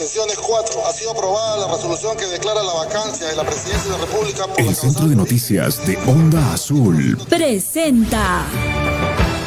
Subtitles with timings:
[0.00, 0.86] Abstenciones 4.
[0.86, 4.46] Ha sido aprobada la resolución que declara la vacancia de la presidencia de la República
[4.46, 8.46] por El Centro de Noticias de Onda Azul presenta.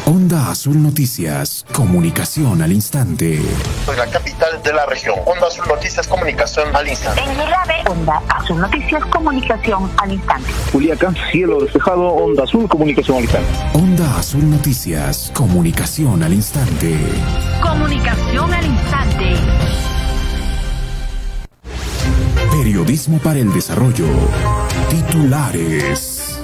[0.05, 3.42] Onda Azul Noticias, comunicación al instante.
[3.84, 5.16] Soy la capital de la región.
[5.26, 7.22] Onda Azul Noticias, comunicación al instante.
[7.24, 10.52] En Milave, Onda Azul Noticias, comunicación al instante.
[10.72, 13.50] Juliaca, cielo despejado, Onda Azul, comunicación al instante.
[13.74, 16.96] Onda Azul Noticias, comunicación al instante.
[17.60, 19.93] Comunicación al instante.
[22.64, 24.08] Periodismo para el desarrollo.
[24.90, 26.40] Titulares.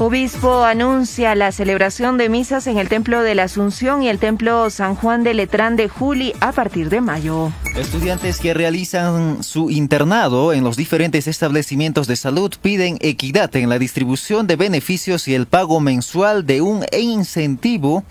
[0.00, 4.70] Obispo anuncia la celebración de misas en el Templo de la Asunción y el Templo
[4.70, 7.52] San Juan de Letrán de Juli a partir de mayo.
[7.76, 13.78] Estudiantes que realizan su internado en los diferentes establecimientos de salud piden equidad en la
[13.78, 18.02] distribución de beneficios y el pago mensual de un incentivo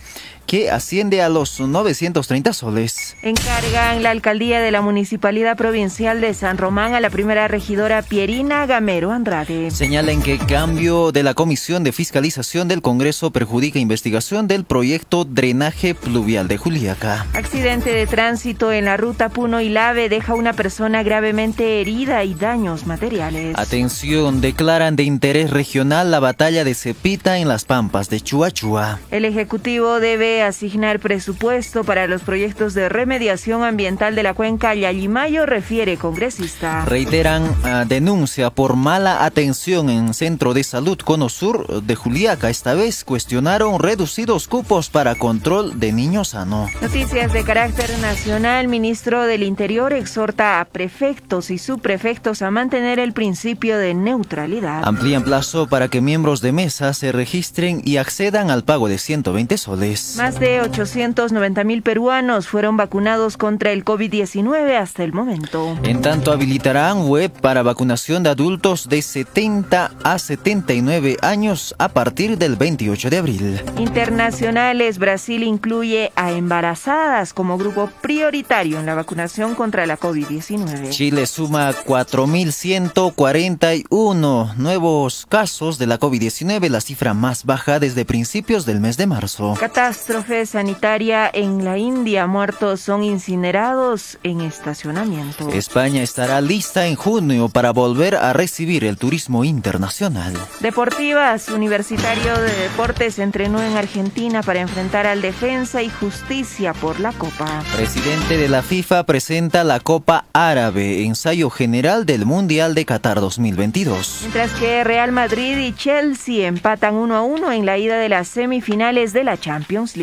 [0.49, 3.15] que asciende a los 930 soles.
[3.21, 8.65] Encargan la alcaldía de la Municipalidad Provincial de San Román a la primera regidora Pierina
[8.65, 9.69] Gamero Andrade.
[9.69, 15.93] Señalan que cambio de la Comisión de Fiscalización del Congreso perjudica investigación del proyecto Drenaje
[15.93, 17.27] Pluvial de Juliaca.
[17.33, 22.33] Accidente de tránsito en la ruta Puno y Lave deja una persona gravemente herida y
[22.33, 23.55] daños materiales.
[23.55, 28.99] Atención, declaran de interés regional la batalla de Cepita en las Pampas de Chuachua.
[29.11, 35.45] El Ejecutivo debe asignar presupuesto para los proyectos de remediación ambiental de la cuenca Yayimayo,
[35.45, 36.85] refiere congresista.
[36.85, 42.49] Reiteran uh, denuncia por mala atención en Centro de Salud Cono Sur de Juliaca.
[42.49, 46.67] Esta vez cuestionaron reducidos cupos para control de niños sano.
[46.81, 48.67] Noticias de carácter nacional.
[48.67, 54.81] Ministro del Interior exhorta a prefectos y subprefectos a mantener el principio de neutralidad.
[54.85, 59.57] Amplían plazo para que miembros de mesa se registren y accedan al pago de 120
[59.57, 60.18] soles.
[60.19, 65.79] Más de 890 mil peruanos fueron vacunados contra el COVID-19 hasta el momento.
[65.83, 72.37] En tanto, habilitarán web para vacunación de adultos de 70 a 79 años a partir
[72.37, 73.61] del 28 de abril.
[73.77, 80.89] Internacionales, Brasil incluye a embarazadas como grupo prioritario en la vacunación contra la COVID-19.
[80.89, 88.81] Chile suma 4.141 nuevos casos de la COVID-19, la cifra más baja desde principios del
[88.81, 89.53] mes de marzo.
[89.57, 90.08] Catástrofe
[90.45, 92.27] sanitaria en la India.
[92.27, 95.49] Muertos son incinerados en estacionamiento.
[95.49, 100.33] España estará lista en junio para volver a recibir el turismo internacional.
[100.61, 107.11] Deportivas, Universitario de Deportes entrenó en Argentina para enfrentar al Defensa y Justicia por la
[107.11, 107.63] Copa.
[107.75, 114.19] Presidente de la FIFA presenta la Copa Árabe, ensayo general del Mundial de Qatar 2022.
[114.21, 118.27] Mientras que Real Madrid y Chelsea empatan 1 a 1 en la ida de las
[118.27, 119.98] semifinales de la Champions League.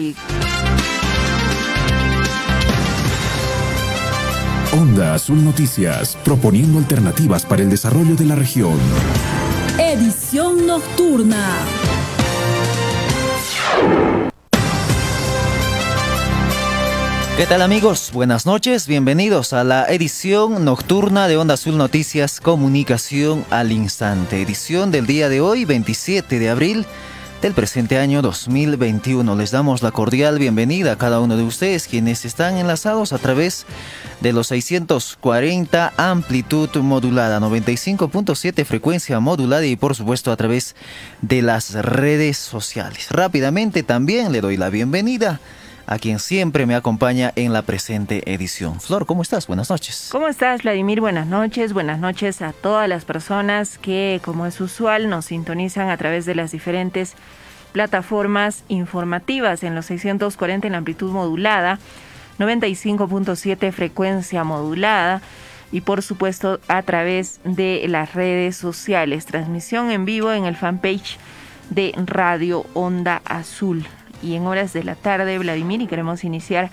[4.79, 8.79] Onda Azul Noticias, proponiendo alternativas para el desarrollo de la región.
[9.79, 11.49] Edición nocturna.
[17.39, 18.11] ¿Qué tal amigos?
[18.13, 24.91] Buenas noches, bienvenidos a la edición nocturna de Onda Azul Noticias Comunicación al Instante, edición
[24.91, 26.87] del día de hoy, 27 de abril
[27.43, 29.37] del presente año 2021.
[29.37, 33.67] Les damos la cordial bienvenida a cada uno de ustedes quienes están enlazados a través
[34.21, 40.75] de los 640 amplitud modulada, 95.7 frecuencia modulada y por supuesto a través
[41.23, 43.09] de las redes sociales.
[43.11, 45.41] Rápidamente también le doy la bienvenida
[45.99, 48.81] quien siempre me acompaña en la presente edición.
[48.81, 49.47] Flor, ¿cómo estás?
[49.47, 50.09] Buenas noches.
[50.11, 51.01] ¿Cómo estás, Vladimir?
[51.01, 51.73] Buenas noches.
[51.73, 56.35] Buenas noches a todas las personas que, como es usual, nos sintonizan a través de
[56.35, 57.15] las diferentes
[57.73, 61.79] plataformas informativas en los 640 en amplitud modulada,
[62.39, 65.23] 95.7 frecuencia modulada
[65.71, 69.27] y por supuesto a través de las redes sociales.
[69.27, 71.19] Transmisión en vivo en el fanpage
[71.71, 73.87] de Radio Onda Azul
[74.23, 76.71] y en horas de la tarde, Vladimir, y queremos iniciar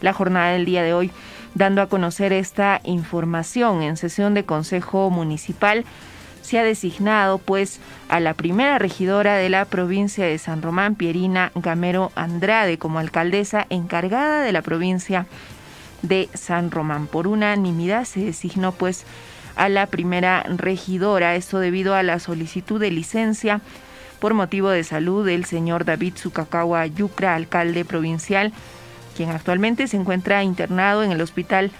[0.00, 1.10] la jornada del día de hoy
[1.54, 3.82] dando a conocer esta información.
[3.82, 5.84] En sesión de Consejo Municipal
[6.42, 11.52] se ha designado pues a la primera regidora de la provincia de San Román, Pierina
[11.54, 15.26] Gamero Andrade, como alcaldesa encargada de la provincia
[16.02, 17.06] de San Román.
[17.06, 19.04] Por unanimidad se designó pues
[19.56, 23.60] a la primera regidora, esto debido a la solicitud de licencia
[24.20, 28.52] por motivo de salud del señor David Sucacagua Yucra, alcalde provincial,
[29.16, 31.72] quien actualmente se encuentra internado en el Hospital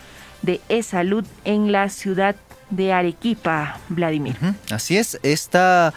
[0.42, 2.34] de E-Salud en la ciudad
[2.70, 4.36] de Arequipa, Vladimir.
[4.70, 5.92] Así es, esta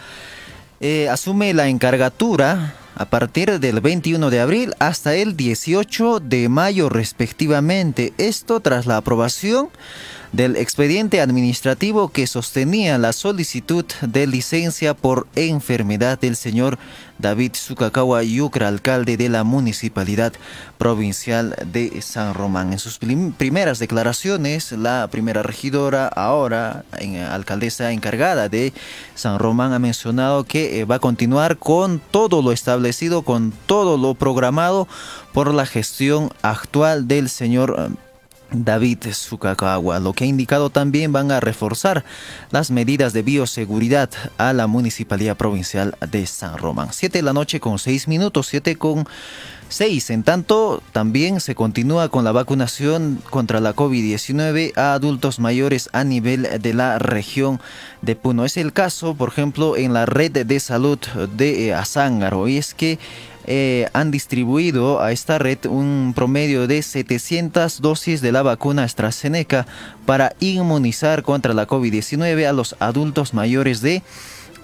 [0.80, 6.88] eh, asume la encargatura a partir del 21 de abril hasta el 18 de mayo
[6.88, 8.12] respectivamente.
[8.18, 9.70] Esto tras la aprobación
[10.34, 16.76] del expediente administrativo que sostenía la solicitud de licencia por enfermedad del señor
[17.20, 20.32] David Sucacagua Yucra, alcalde de la Municipalidad
[20.76, 22.72] Provincial de San Román.
[22.72, 28.72] En sus primeras declaraciones, la primera regidora, ahora en, alcaldesa encargada de
[29.14, 33.96] San Román, ha mencionado que eh, va a continuar con todo lo establecido, con todo
[33.96, 34.88] lo programado
[35.32, 38.04] por la gestión actual del señor eh,
[38.50, 42.04] David Sucacagua, lo que ha indicado también van a reforzar
[42.50, 46.88] las medidas de bioseguridad a la Municipalidad Provincial de San Román.
[46.92, 49.06] Siete de la noche con seis minutos, siete con
[49.68, 50.10] seis.
[50.10, 56.04] En tanto, también se continúa con la vacunación contra la COVID-19 a adultos mayores a
[56.04, 57.60] nivel de la región
[58.02, 58.44] de Puno.
[58.44, 60.98] Es el caso, por ejemplo, en la red de salud
[61.36, 62.46] de eh, Azángaro.
[62.48, 62.98] Y es que
[63.46, 69.66] eh, han distribuido a esta red un promedio de 700 dosis de la vacuna AstraZeneca
[70.06, 74.02] para inmunizar contra la COVID-19 a los adultos mayores de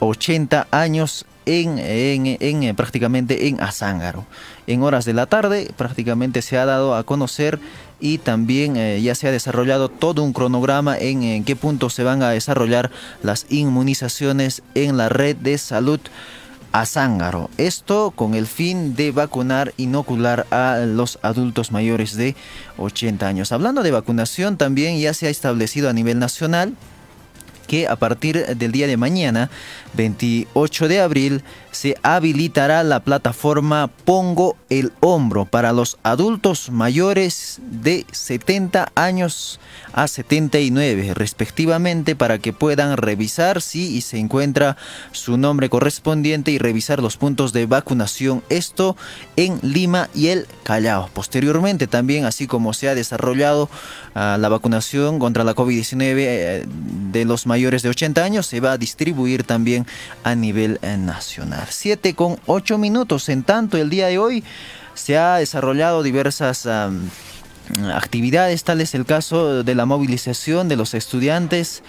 [0.00, 4.25] 80 años en, en, prácticamente en Azángaro.
[4.67, 7.59] En horas de la tarde prácticamente se ha dado a conocer
[7.99, 12.05] y también eh, ya se ha desarrollado todo un cronograma en, en qué punto se
[12.05, 12.91] van a desarrollar
[13.23, 16.00] las inmunizaciones en la red de salud
[16.72, 17.50] a Zángaro.
[17.56, 22.37] Esto con el fin de vacunar, inocular a los adultos mayores de
[22.78, 23.52] 80 años.
[23.52, 26.75] Hablando de vacunación, también ya se ha establecido a nivel nacional
[27.67, 29.49] que a partir del día de mañana,
[29.94, 38.06] 28 de abril, se habilitará la plataforma Pongo el Hombro para los adultos mayores de
[38.12, 39.61] 70 años
[39.93, 44.76] a 79 respectivamente para que puedan revisar si se encuentra
[45.12, 48.43] su nombre correspondiente y revisar los puntos de vacunación.
[48.49, 48.96] Esto
[49.37, 51.08] en Lima y el Callao.
[51.12, 53.69] Posteriormente también, así como se ha desarrollado
[54.14, 56.66] ah, la vacunación contra la COVID-19 eh,
[57.12, 59.87] de los mayores de 80 años, se va a distribuir también
[60.25, 61.60] a nivel eh, nacional.
[61.69, 63.29] 7 con 8 minutos.
[63.29, 64.45] En tanto, el día de hoy
[64.95, 66.67] se ha desarrollado diversas
[67.95, 71.83] actividades, tal es el caso de la movilización de los estudiantes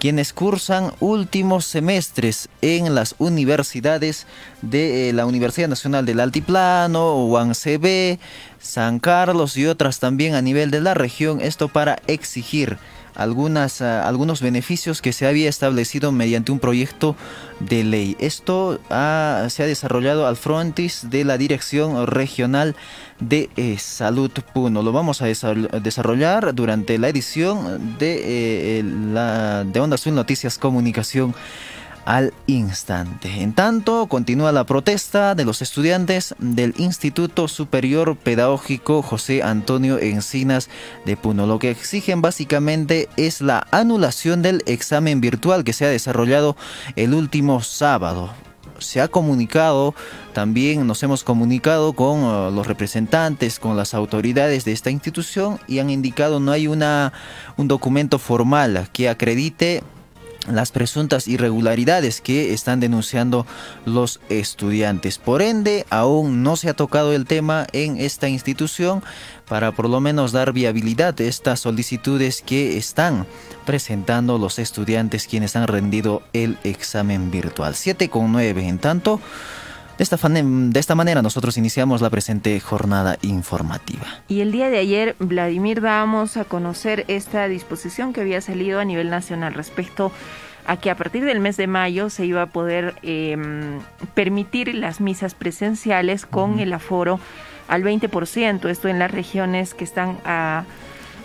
[0.00, 4.26] quienes cursan últimos semestres en las universidades
[4.62, 8.18] de eh, la Universidad Nacional del Altiplano, UANCB,
[8.60, 12.78] San Carlos y otras también a nivel de la región, esto para exigir
[13.18, 17.16] algunas, ah, algunos beneficios que se había establecido mediante un proyecto
[17.60, 18.16] de ley.
[18.18, 22.76] Esto se ha desarrollado al frontis de la Dirección Regional
[23.20, 24.82] de eh, Salud Puno.
[24.82, 31.34] Lo vamos a desarrollar durante la edición de, eh, la, de Onda Azul Noticias Comunicación
[32.08, 33.42] al instante.
[33.42, 40.70] En tanto, continúa la protesta de los estudiantes del Instituto Superior Pedagógico José Antonio Encinas
[41.04, 41.46] de Puno.
[41.46, 46.56] Lo que exigen básicamente es la anulación del examen virtual que se ha desarrollado
[46.96, 48.30] el último sábado
[48.78, 49.92] se ha comunicado,
[50.32, 55.80] también nos hemos comunicado con uh, los representantes, con las autoridades de esta institución y
[55.80, 57.12] han indicado no hay una,
[57.56, 59.82] un documento formal que acredite
[60.50, 63.46] las presuntas irregularidades que están denunciando
[63.84, 65.18] los estudiantes.
[65.18, 69.02] Por ende, aún no se ha tocado el tema en esta institución
[69.48, 73.26] para por lo menos dar viabilidad a estas solicitudes que están
[73.64, 77.74] presentando los estudiantes quienes han rendido el examen virtual.
[77.74, 78.68] 7 con 9.
[78.68, 79.20] En tanto,
[79.98, 84.06] de esta, de esta, manera nosotros iniciamos la presente jornada informativa.
[84.28, 88.84] Y el día de ayer, Vladimir, dábamos a conocer esta disposición que había salido a
[88.84, 90.12] nivel nacional respecto
[90.76, 93.80] que a partir del mes de mayo se iba a poder em,
[94.14, 97.18] permitir las misas presenciales con el aforo
[97.68, 100.64] al 20%, esto en las regiones que están a,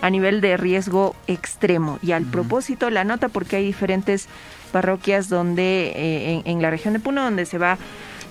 [0.00, 1.98] a nivel de riesgo extremo.
[2.02, 4.28] Y al propósito, la nota porque hay diferentes
[4.72, 7.78] parroquias donde eh, en, en la región de Puno donde se va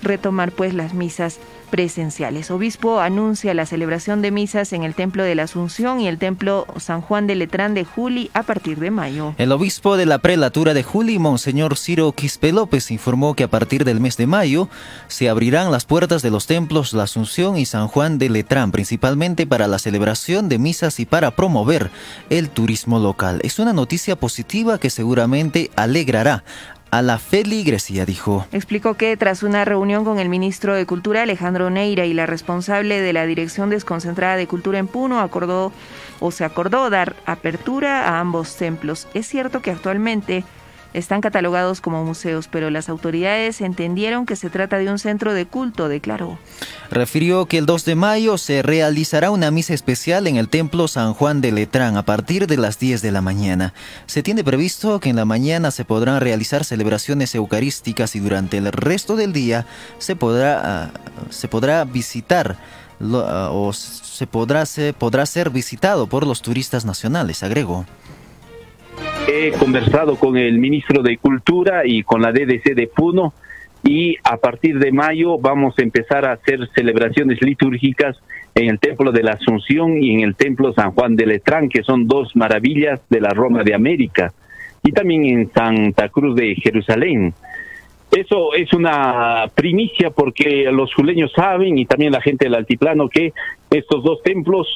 [0.04, 1.40] retomar pues las misas
[1.74, 2.52] presenciales.
[2.52, 6.68] Obispo anuncia la celebración de misas en el Templo de la Asunción y el Templo
[6.76, 9.34] San Juan de Letrán de Juli a partir de mayo.
[9.38, 13.84] El obispo de la prelatura de Juli, Monseñor Ciro Quispe López, informó que a partir
[13.84, 14.68] del mes de mayo
[15.08, 19.44] se abrirán las puertas de los templos La Asunción y San Juan de Letrán, principalmente
[19.44, 21.90] para la celebración de misas y para promover
[22.30, 23.40] el turismo local.
[23.42, 26.44] Es una noticia positiva que seguramente alegrará
[26.94, 28.46] a la feligresía, dijo.
[28.52, 33.00] Explicó que tras una reunión con el ministro de Cultura, Alejandro Neira, y la responsable
[33.00, 35.72] de la Dirección Desconcentrada de Cultura en Puno, acordó
[36.20, 39.08] o se acordó dar apertura a ambos templos.
[39.12, 40.44] Es cierto que actualmente
[40.94, 45.44] están catalogados como museos, pero las autoridades entendieron que se trata de un centro de
[45.44, 46.38] culto, declaró.
[46.90, 51.12] Refirió que el 2 de mayo se realizará una misa especial en el Templo San
[51.12, 53.74] Juan de Letrán a partir de las 10 de la mañana.
[54.06, 58.70] Se tiene previsto que en la mañana se podrán realizar celebraciones eucarísticas y durante el
[58.70, 59.66] resto del día
[59.98, 60.90] se podrá, ah,
[61.30, 62.56] se podrá visitar
[63.00, 67.84] ah, o se podrá, se podrá ser visitado por los turistas nacionales, agregó.
[69.26, 73.32] He conversado con el ministro de Cultura y con la DDC de Puno
[73.82, 78.16] y a partir de mayo vamos a empezar a hacer celebraciones litúrgicas
[78.54, 81.82] en el Templo de la Asunción y en el Templo San Juan de Letrán, que
[81.82, 84.32] son dos maravillas de la Roma de América,
[84.82, 87.32] y también en Santa Cruz de Jerusalén.
[88.10, 93.32] Eso es una primicia porque los juleños saben y también la gente del altiplano que
[93.70, 94.68] estos dos templos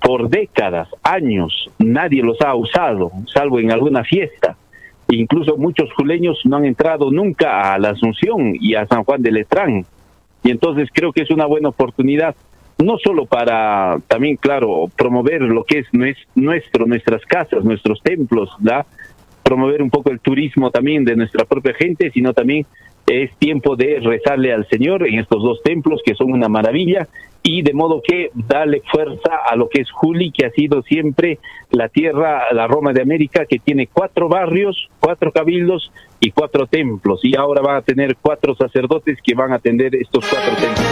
[0.00, 4.56] por décadas, años, nadie los ha usado, salvo en alguna fiesta.
[5.08, 9.32] Incluso muchos juleños no han entrado nunca a la Asunción y a San Juan de
[9.32, 9.86] Letrán.
[10.42, 12.34] Y entonces creo que es una buena oportunidad,
[12.78, 15.86] no solo para también, claro, promover lo que es
[16.34, 18.84] nuestro, nuestras casas, nuestros templos, ¿da?
[19.46, 22.66] promover un poco el turismo también de nuestra propia gente, sino también
[23.06, 27.08] es tiempo de rezarle al Señor en estos dos templos que son una maravilla
[27.48, 31.38] y de modo que darle fuerza a lo que es Juli, que ha sido siempre
[31.70, 37.20] la tierra, la Roma de América, que tiene cuatro barrios, cuatro cabildos y cuatro templos.
[37.22, 40.86] Y ahora va a tener cuatro sacerdotes que van a atender estos cuatro templos.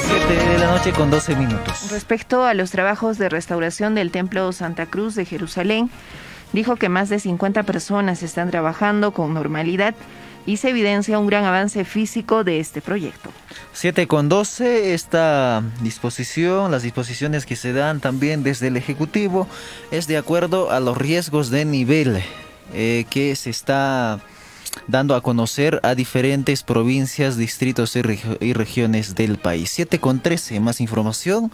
[0.00, 1.90] Siete de la noche con 12 minutos.
[1.90, 5.88] Respecto a los trabajos de restauración del Templo Santa Cruz de Jerusalén,
[6.52, 9.94] dijo que más de 50 personas están trabajando con normalidad
[10.44, 13.30] y se evidencia un gran avance físico de este proyecto.
[13.72, 19.46] 7 con 12, esta disposición, las disposiciones que se dan también desde el Ejecutivo,
[19.90, 22.22] es de acuerdo a los riesgos de nivel
[22.74, 24.20] eh, que se está
[24.88, 28.00] dando a conocer a diferentes provincias, distritos y,
[28.40, 29.70] y regiones del país.
[29.70, 31.52] 7 con 13, más información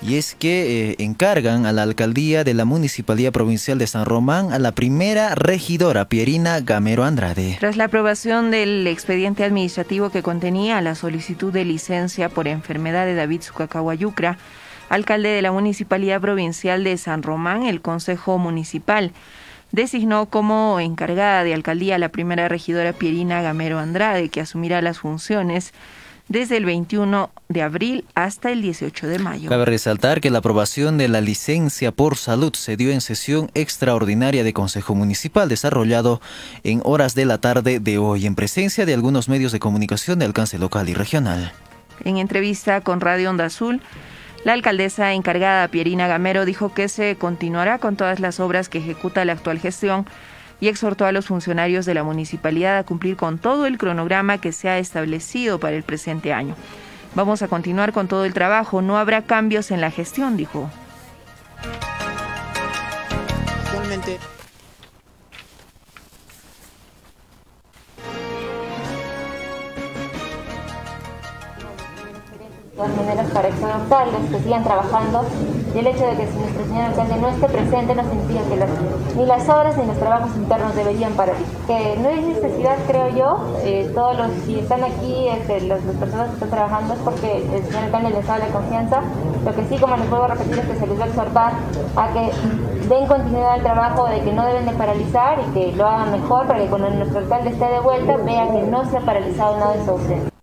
[0.00, 4.52] y es que eh, encargan a la alcaldía de la Municipalidad Provincial de San Román
[4.52, 7.56] a la primera regidora Pierina Gamero Andrade.
[7.58, 13.14] Tras la aprobación del expediente administrativo que contenía la solicitud de licencia por enfermedad de
[13.14, 14.38] David Sucacawayucra,
[14.88, 19.12] alcalde de la Municipalidad Provincial de San Román, el Consejo Municipal
[19.72, 24.98] designó como encargada de alcaldía a la primera regidora Pierina Gamero Andrade, que asumirá las
[25.00, 25.72] funciones
[26.28, 29.48] desde el 21 de abril hasta el 18 de mayo.
[29.48, 34.44] Cabe resaltar que la aprobación de la licencia por salud se dio en sesión extraordinaria
[34.44, 36.20] de Consejo Municipal desarrollado
[36.64, 40.26] en horas de la tarde de hoy en presencia de algunos medios de comunicación de
[40.26, 41.52] alcance local y regional.
[42.04, 43.80] En entrevista con Radio Onda Azul,
[44.44, 49.24] la alcaldesa encargada Pierina Gamero dijo que se continuará con todas las obras que ejecuta
[49.24, 50.06] la actual gestión
[50.60, 54.52] y exhortó a los funcionarios de la municipalidad a cumplir con todo el cronograma que
[54.52, 56.54] se ha establecido para el presente año.
[57.14, 60.70] Vamos a continuar con todo el trabajo, no habrá cambios en la gestión, dijo.
[72.78, 75.24] Todas maneras para exhortarles que sigan trabajando
[75.74, 79.26] y el hecho de que nuestro señor alcalde no esté presente no significa que ni
[79.26, 81.34] las obras ni los trabajos internos deberían parar.
[81.66, 86.28] Que no hay necesidad, creo yo, eh, todos los, si están aquí, este, las personas
[86.28, 89.00] que están trabajando es porque el señor alcalde les da la confianza.
[89.44, 91.52] Lo que sí, como les puedo repetir, es que se les va a exhortar
[91.96, 92.30] a que
[92.88, 96.46] den continuidad al trabajo, de que no deben de paralizar y que lo hagan mejor
[96.46, 99.76] para que cuando nuestro alcalde esté de vuelta vea que no se ha paralizado nada
[99.76, 100.37] de su ausencia.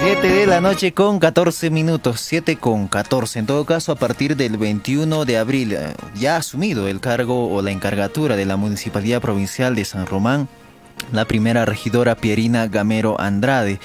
[0.00, 3.40] 7 de la noche con 14 minutos, 7 con 14.
[3.40, 7.54] En todo caso, a partir del 21 de abril, eh, ya ha asumido el cargo
[7.54, 10.48] o la encargatura de la Municipalidad Provincial de San Román,
[11.12, 13.78] la primera regidora Pierina Gamero Andrade.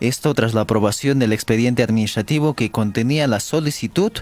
[0.00, 4.12] Esto tras la aprobación del expediente administrativo que contenía la solicitud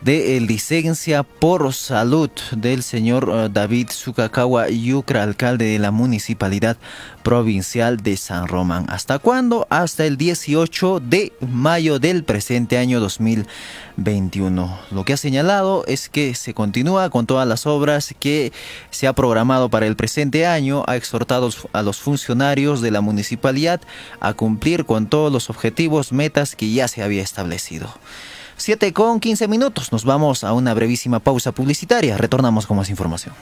[0.00, 6.78] de licencia por salud del señor eh, David Sukakawa Yucra, alcalde de la Municipalidad
[7.22, 8.86] Provincial de San Román.
[8.88, 9.66] ¿Hasta cuándo?
[9.68, 14.78] Hasta el 18 de mayo del presente año 2021.
[14.90, 18.52] Lo que ha señalado es que se continúa con todas las obras que
[18.90, 20.82] se ha programado para el presente año.
[20.86, 23.82] Ha exhortado a los funcionarios de la municipalidad
[24.20, 27.92] a cumplir con todos los objetivos, metas que ya se había establecido.
[28.60, 29.92] 7 con 15 minutos.
[29.92, 32.16] Nos vamos a una brevísima pausa publicitaria.
[32.18, 33.34] Retornamos con más información.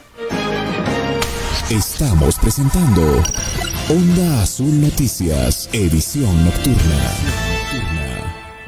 [1.71, 3.23] Estamos presentando
[3.89, 7.48] Onda Azul Noticias, edición nocturna.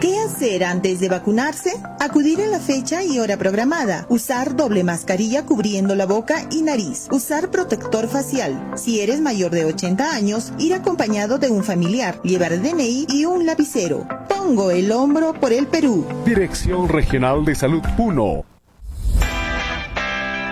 [0.01, 1.75] ¿Qué hacer antes de vacunarse?
[2.01, 4.07] Acudir en la fecha y hora programada.
[4.09, 7.07] Usar doble mascarilla cubriendo la boca y nariz.
[7.13, 8.73] Usar protector facial.
[8.77, 12.19] Si eres mayor de 80 años, ir acompañado de un familiar.
[12.23, 14.09] Llevar DNI y un lapicero.
[14.27, 16.07] Pongo el hombro por el Perú.
[16.25, 18.47] Dirección Regional de Salud Puno.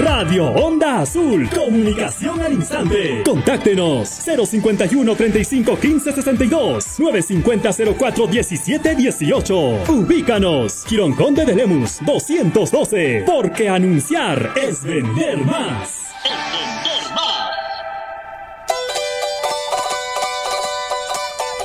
[0.00, 1.48] Radio Onda Azul.
[1.50, 3.22] Comunicación al instante.
[3.22, 9.54] Contáctenos 051 35 15 62 950 04 17 18.
[9.88, 10.84] Ubícanos.
[10.86, 13.24] Quirón Conde de Lemus 212.
[13.26, 16.06] Porque anunciar es vender más.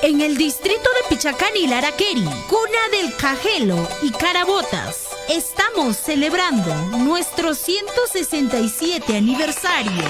[0.04, 7.55] En el distrito de Pichacán y Laraqueri, cuna del Cajelo y Carabotas estamos celebrando nuestro
[7.55, 10.03] 167 aniversario.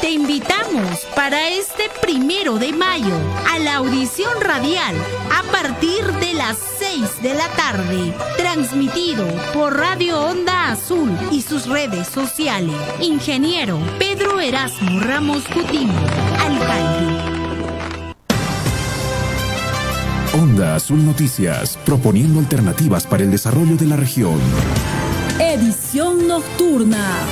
[0.00, 3.14] Te invitamos para este primero de mayo
[3.50, 4.94] a la audición radial
[5.34, 11.66] a partir de las 6 de la tarde, transmitido por Radio Onda Azul y sus
[11.66, 12.76] redes sociales.
[13.00, 15.98] Ingeniero Pedro Erasmo Ramos Coutinho,
[16.38, 17.17] alcalde.
[20.38, 24.38] Onda Azul Noticias, proponiendo alternativas para el desarrollo de la región.
[25.40, 27.26] Edición nocturna.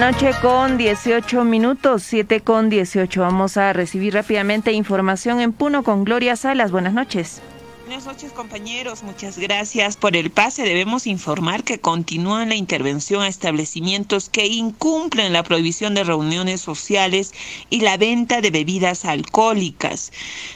[0.00, 3.20] Noche con 18 minutos, 7 con 18.
[3.20, 6.72] Vamos a recibir rápidamente información en Puno con Gloria Salas.
[6.72, 7.42] Buenas noches.
[7.84, 10.62] Buenas noches compañeros, muchas gracias por el pase.
[10.62, 17.32] Debemos informar que continúa la intervención a establecimientos que incumplen la prohibición de reuniones sociales
[17.70, 20.12] y la venta de bebidas alcohólicas.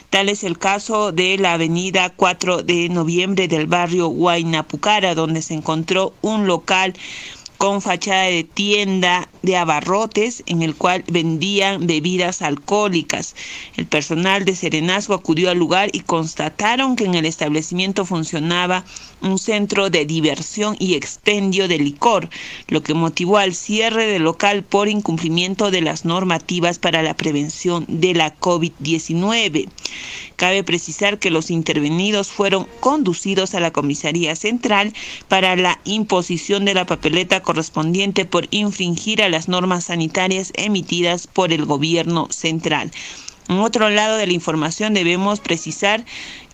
[0.09, 5.53] Tal es el caso de la avenida 4 de noviembre del barrio Huaynapucara, donde se
[5.53, 6.93] encontró un local
[7.57, 13.35] con fachada de tienda de abarrotes en el cual vendían bebidas alcohólicas.
[13.75, 18.83] El personal de Serenazgo acudió al lugar y constataron que en el establecimiento funcionaba
[19.21, 22.29] un centro de diversión y expendio de licor,
[22.67, 27.85] lo que motivó al cierre del local por incumplimiento de las normativas para la prevención
[27.87, 29.69] de la COVID-19.
[30.37, 34.93] Cabe precisar que los intervenidos fueron conducidos a la comisaría central
[35.27, 41.51] para la imposición de la papeleta correspondiente por infringir a las normas sanitarias emitidas por
[41.53, 42.91] el gobierno central.
[43.49, 46.05] En otro lado de la información debemos precisar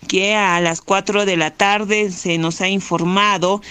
[0.07, 3.61] que a las 4 de la tarde se nos ha informado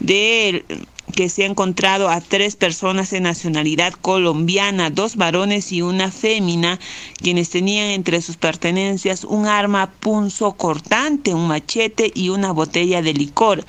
[0.00, 0.64] de
[1.12, 6.80] que se ha encontrado a tres personas de nacionalidad colombiana, dos varones y una fémina,
[7.16, 13.14] quienes tenían entre sus pertenencias un arma punzo cortante, un machete y una botella de
[13.14, 13.64] licor.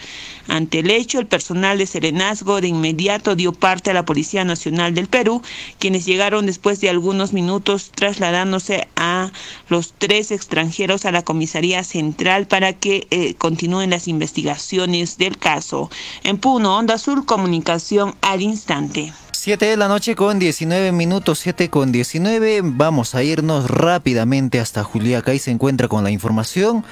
[0.47, 4.93] Ante el hecho, el personal de Serenazgo de inmediato dio parte a la Policía Nacional
[4.93, 5.41] del Perú,
[5.79, 9.31] quienes llegaron después de algunos minutos trasladándose a
[9.69, 15.89] los tres extranjeros a la comisaría central para que eh, continúen las investigaciones del caso.
[16.23, 19.11] En Puno, Onda Azul, comunicación al instante.
[19.31, 22.61] 7 de la noche con 19 minutos, 7 con 19.
[22.63, 26.85] Vamos a irnos rápidamente hasta Juliaca y se encuentra con la información.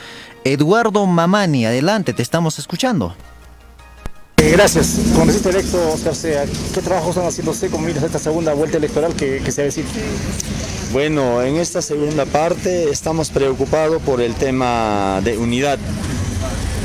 [0.44, 3.16] Eduardo Mamani, adelante, te estamos escuchando.
[4.38, 4.98] Eh, gracias.
[5.16, 9.14] Congresista electo, Oscar Sea, ¿qué trabajo están haciéndose con miras a esta segunda vuelta electoral
[9.14, 9.90] que, que se avecina?
[10.92, 15.78] Bueno, en esta segunda parte estamos preocupados por el tema de unidad.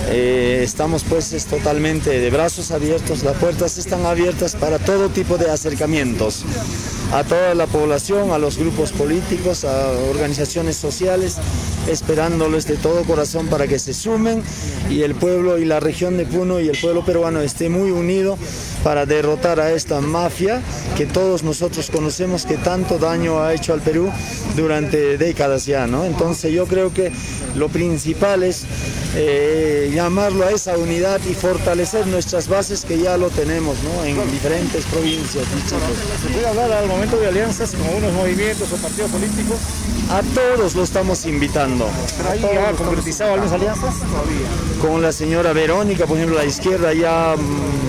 [0.08, 5.36] Eh, estamos pues es totalmente de brazos abiertos, las puertas están abiertas para todo tipo
[5.36, 6.44] de acercamientos
[7.12, 11.36] a toda la población, a los grupos políticos, a organizaciones sociales,
[11.88, 14.42] esperándoles de todo corazón para que se sumen
[14.90, 18.36] y el pueblo y la región de Puno y el pueblo peruano esté muy unido
[18.82, 20.60] para derrotar a esta mafia
[20.96, 24.10] que todos nosotros conocemos que tanto daño ha hecho al Perú
[24.56, 26.04] durante décadas ya, ¿no?
[26.04, 27.12] Entonces yo creo que
[27.54, 28.64] lo principal es
[29.14, 34.04] eh, llamarlo a esa unidad y fortalecer nuestras bases que ya lo tenemos, ¿no?
[34.04, 35.46] En diferentes provincias.
[36.22, 39.56] ¿Se puede hablar al momento de alianzas con unos movimientos o partidos políticos?
[40.10, 41.88] A todos lo estamos invitando.
[42.18, 44.46] ¿Pero ahí ha concretizado algunas alianzas todavía?
[44.82, 47.86] Con la señora Verónica, por ejemplo, la izquierda ya mm,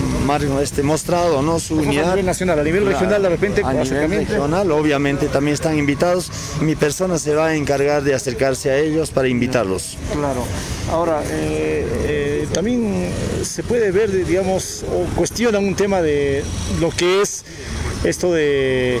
[0.60, 1.58] este, mostrado ¿no?
[1.58, 2.04] su unidad.
[2.04, 3.62] A nivel nacional, a nivel regional de repente.
[3.64, 6.30] A nivel regional, obviamente también están invitados.
[6.60, 9.96] Mi persona se va a encargar de acercarse a ellos para invitarlos.
[10.12, 10.44] Claro.
[10.90, 13.10] Ahora, eh, eh, también
[13.42, 16.42] se puede ver, digamos, o cuestionan un tema de
[16.80, 17.44] lo que es
[18.04, 19.00] esto de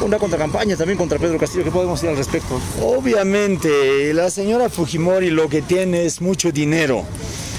[0.00, 1.64] una contracampaña también contra Pedro Castillo.
[1.64, 2.60] ¿Qué podemos decir al respecto?
[2.82, 7.04] Obviamente, la señora Fujimori lo que tiene es mucho dinero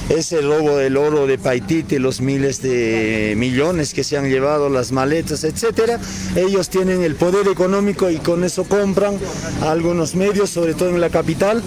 [0.10, 4.91] ese robo del oro de Paititi, los miles de millones que se han llevado, las
[4.91, 6.00] maletas, etcétera.
[6.36, 9.17] Ellos tienen el poder económico y con eso compran
[9.62, 11.62] algunos medios, sobre todo en la capital.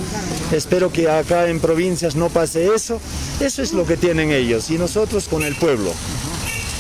[0.53, 3.01] Espero que acá en provincias no pase eso.
[3.41, 5.93] Eso es lo que tienen ellos y nosotros con el pueblo.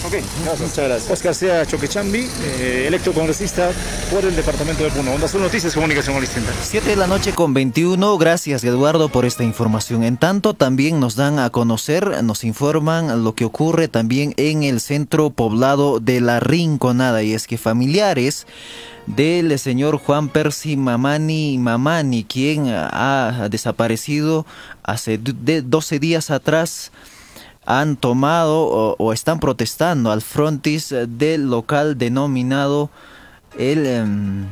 [0.05, 0.61] Ok, gracias.
[0.61, 1.11] Muchas gracias.
[1.11, 3.71] Oscar Sea Choquechambi, eh, electrocongresista
[4.11, 5.13] por el departamento de Puno.
[5.13, 6.51] Onda Azul Noticias, Comunicación Distinta.
[6.61, 8.19] 7 de la noche con 21.
[8.19, 10.03] Gracias, Eduardo, por esta información.
[10.03, 14.81] En tanto, también nos dan a conocer, nos informan lo que ocurre también en el
[14.81, 17.23] centro poblado de La Rinconada.
[17.23, 18.49] Y es que familiares
[19.07, 24.47] del señor Juan Percy Mamani Mamani, quien ha desaparecido
[24.83, 26.91] hace 12 días atrás,
[27.65, 32.91] han tomado o, están protestando al frontis del local denominado
[33.59, 34.47] el, em,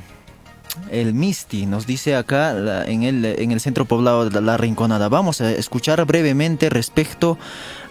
[0.90, 5.09] el Misti, nos dice acá en, el, en el centro poblado de La Rinconada.
[5.09, 7.38] Vamos a escuchar brevemente respecto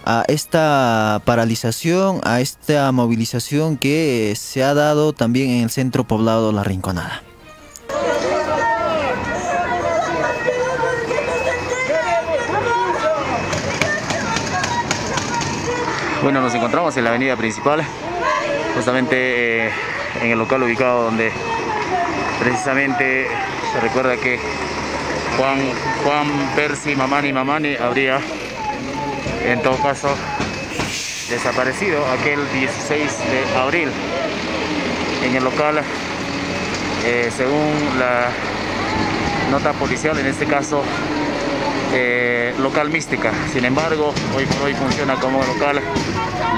[0.04, 6.48] a esta paralización, a esta movilización que se ha dado también en el centro poblado
[6.48, 7.22] de La Rinconada.
[16.22, 17.82] Bueno, nos encontramos en la avenida principal,
[18.74, 19.70] justamente eh,
[20.20, 21.32] en el local ubicado donde
[22.38, 23.26] precisamente
[23.72, 24.38] se recuerda que
[25.38, 25.58] Juan,
[26.04, 28.20] Juan Percy Mamani Mamani habría
[29.46, 30.14] en todo caso
[31.30, 33.88] desaparecido aquel 16 de abril.
[35.24, 35.80] En el local
[37.06, 38.28] eh, según la
[39.50, 40.82] nota policial en este caso
[41.92, 43.32] eh, local mística.
[43.52, 45.80] Sin embargo, hoy por hoy funciona como local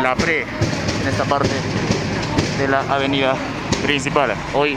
[0.02, 1.50] La Pre, en esta parte
[2.58, 3.34] de la avenida
[3.82, 4.34] principal.
[4.54, 4.76] Hoy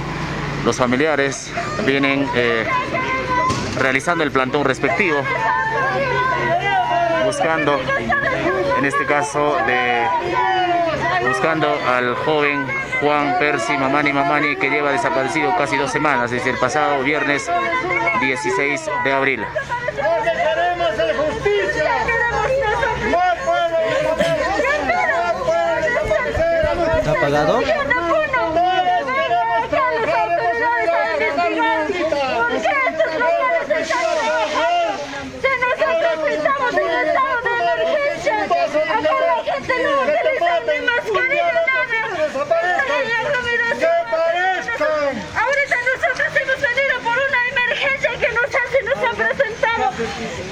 [0.64, 1.52] los familiares
[1.86, 2.66] vienen eh,
[3.78, 5.18] realizando el plantón respectivo,
[7.26, 7.80] buscando,
[8.78, 10.08] en este caso, de,
[11.28, 12.66] buscando al joven
[13.02, 17.50] Juan Percy Mamani Mamani que lleva desaparecido casi dos semanas desde el pasado viernes
[18.22, 19.46] 16 de abril.
[27.26, 27.60] ¿Está apagado?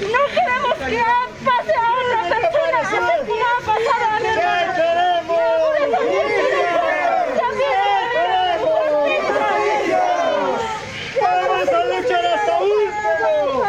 [0.00, 1.02] No queremos que
[1.44, 2.78] pase a otra persona.
[2.80, 4.64] Así que ha pasado a mi hermano.
[11.20, 13.64] Vamos a luchar hasta último.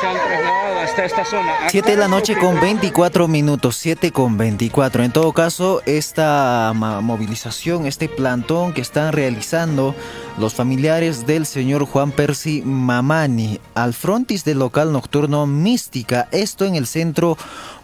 [0.00, 1.68] Se han trasladado hasta esta zona.
[1.68, 5.04] 7 de la noche con 24 minutos, 7 con 24.
[5.04, 9.94] En todo caso, esta movilización, este plantón que están realizando
[10.38, 16.74] los familiares del señor Juan Percy Mamani al frontis del local nocturno Mística, esto en
[16.74, 17.36] el centro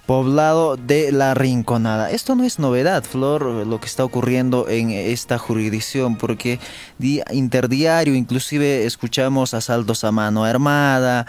[0.07, 2.11] poblado de La Rinconada.
[2.11, 6.59] Esto no es novedad, Flor, lo que está ocurriendo en esta jurisdicción, porque
[6.99, 11.27] interdiario inclusive escuchamos asaltos a mano armada,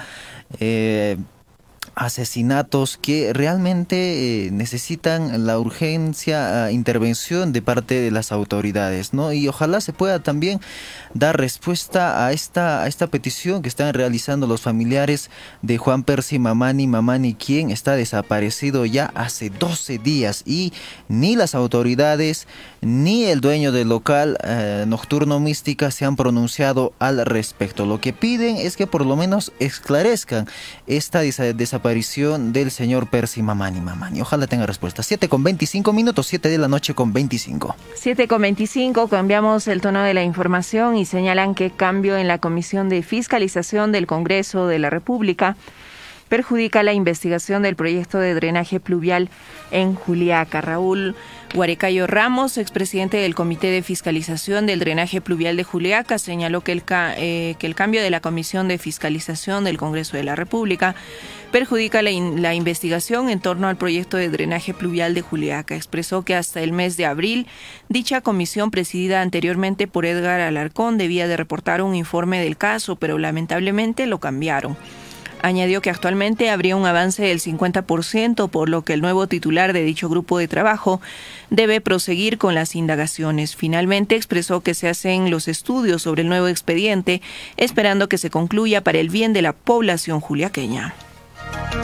[0.59, 1.17] eh,
[1.95, 9.31] asesinatos que realmente eh, necesitan la urgencia, eh, intervención de parte de las autoridades, ¿no?
[9.33, 10.59] Y ojalá se pueda también
[11.13, 15.29] dar respuesta a esta, esta petición que están realizando los familiares
[15.61, 20.73] de Juan Percy Mamani Mamani, quien está desaparecido ya hace 12 días y
[21.07, 22.47] ni las autoridades
[22.81, 27.85] ni el dueño del local eh, nocturno mística se han pronunciado al respecto.
[27.85, 30.47] Lo que piden es que por lo menos esclarezcan
[30.87, 34.21] esta desaparición aparición del señor Percy Mamani Mamani.
[34.21, 35.03] Ojalá tenga respuesta.
[35.03, 37.75] 7 con 25 minutos, 7 de la noche con 25.
[37.95, 42.37] 7 con 25, cambiamos el tono de la información y señalan que cambio en la
[42.37, 45.57] Comisión de Fiscalización del Congreso de la República
[46.33, 49.29] perjudica la investigación del proyecto de drenaje pluvial
[49.69, 50.61] en Juliaca.
[50.61, 51.15] Raúl
[51.53, 56.81] Guarecayo Ramos, expresidente del Comité de Fiscalización del Drenaje Pluvial de Juliaca, señaló que el,
[56.89, 60.95] eh, que el cambio de la Comisión de Fiscalización del Congreso de la República
[61.51, 65.75] perjudica la, la, investigación en torno al proyecto de drenaje pluvial de Juliaca.
[65.75, 67.45] Expresó que hasta el mes de abril
[67.89, 73.19] dicha comisión presidida anteriormente por Edgar Alarcón debía de reportar un informe del caso, pero
[73.19, 74.75] lamentablemente lo cambiaron.
[75.43, 79.83] Añadió que actualmente habría un avance del 50%, por lo que el nuevo titular de
[79.83, 81.01] dicho grupo de trabajo
[81.49, 83.57] debe proseguir con las indagaciones.
[83.57, 87.21] Finalmente expresó que se hacen los estudios sobre el nuevo expediente,
[87.57, 90.93] esperando que se concluya para el bien de la población juliaqueña.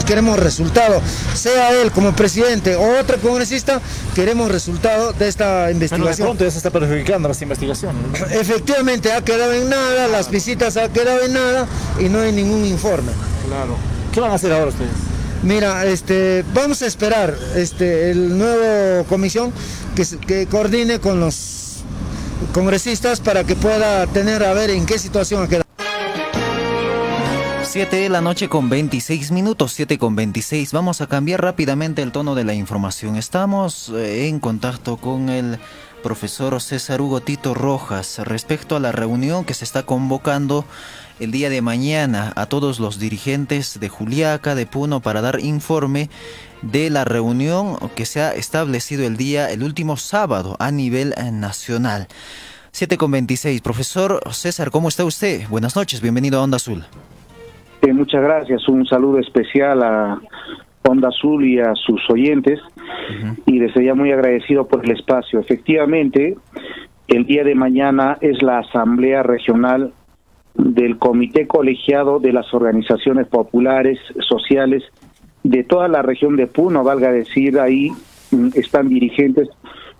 [0.06, 1.00] Queremos resultado,
[1.34, 3.80] sea él como presidente o otro congresista,
[4.14, 6.26] queremos resultado de esta investigación.
[6.28, 7.96] pronto ya se está perjudicando las investigaciones.
[8.30, 11.66] Efectivamente, ha quedado en nada, las visitas han quedado en nada
[11.98, 13.12] y no hay ningún informe.
[13.46, 13.76] Claro.
[14.12, 14.90] ¿Qué van a hacer ahora ustedes?
[15.42, 19.52] Mira, este, vamos a esperar este, el nuevo comisión
[19.94, 21.84] que, que coordine con los
[22.52, 25.69] congresistas para que pueda tener a ver en qué situación ha quedado.
[27.70, 30.72] 7 de la noche con 26 minutos, 7 con 26.
[30.72, 33.14] Vamos a cambiar rápidamente el tono de la información.
[33.14, 35.60] Estamos eh, en contacto con el
[36.02, 40.64] profesor César Hugo Tito Rojas respecto a la reunión que se está convocando
[41.20, 46.10] el día de mañana a todos los dirigentes de Juliaca, de Puno, para dar informe
[46.62, 52.08] de la reunión que se ha establecido el día, el último sábado a nivel nacional.
[52.72, 53.60] 7 con 26.
[53.60, 55.46] Profesor César, ¿cómo está usted?
[55.48, 56.84] Buenas noches, bienvenido a Onda Azul.
[57.82, 58.68] Eh, muchas gracias.
[58.68, 60.20] Un saludo especial a
[60.82, 62.60] Onda Azul y a sus oyentes.
[63.46, 65.40] Y desde ya muy agradecido por el espacio.
[65.40, 66.36] Efectivamente,
[67.08, 69.92] el día de mañana es la Asamblea Regional
[70.54, 74.84] del Comité Colegiado de las Organizaciones Populares Sociales
[75.42, 77.90] de toda la región de Puno, valga decir, ahí
[78.30, 79.48] mm, están dirigentes,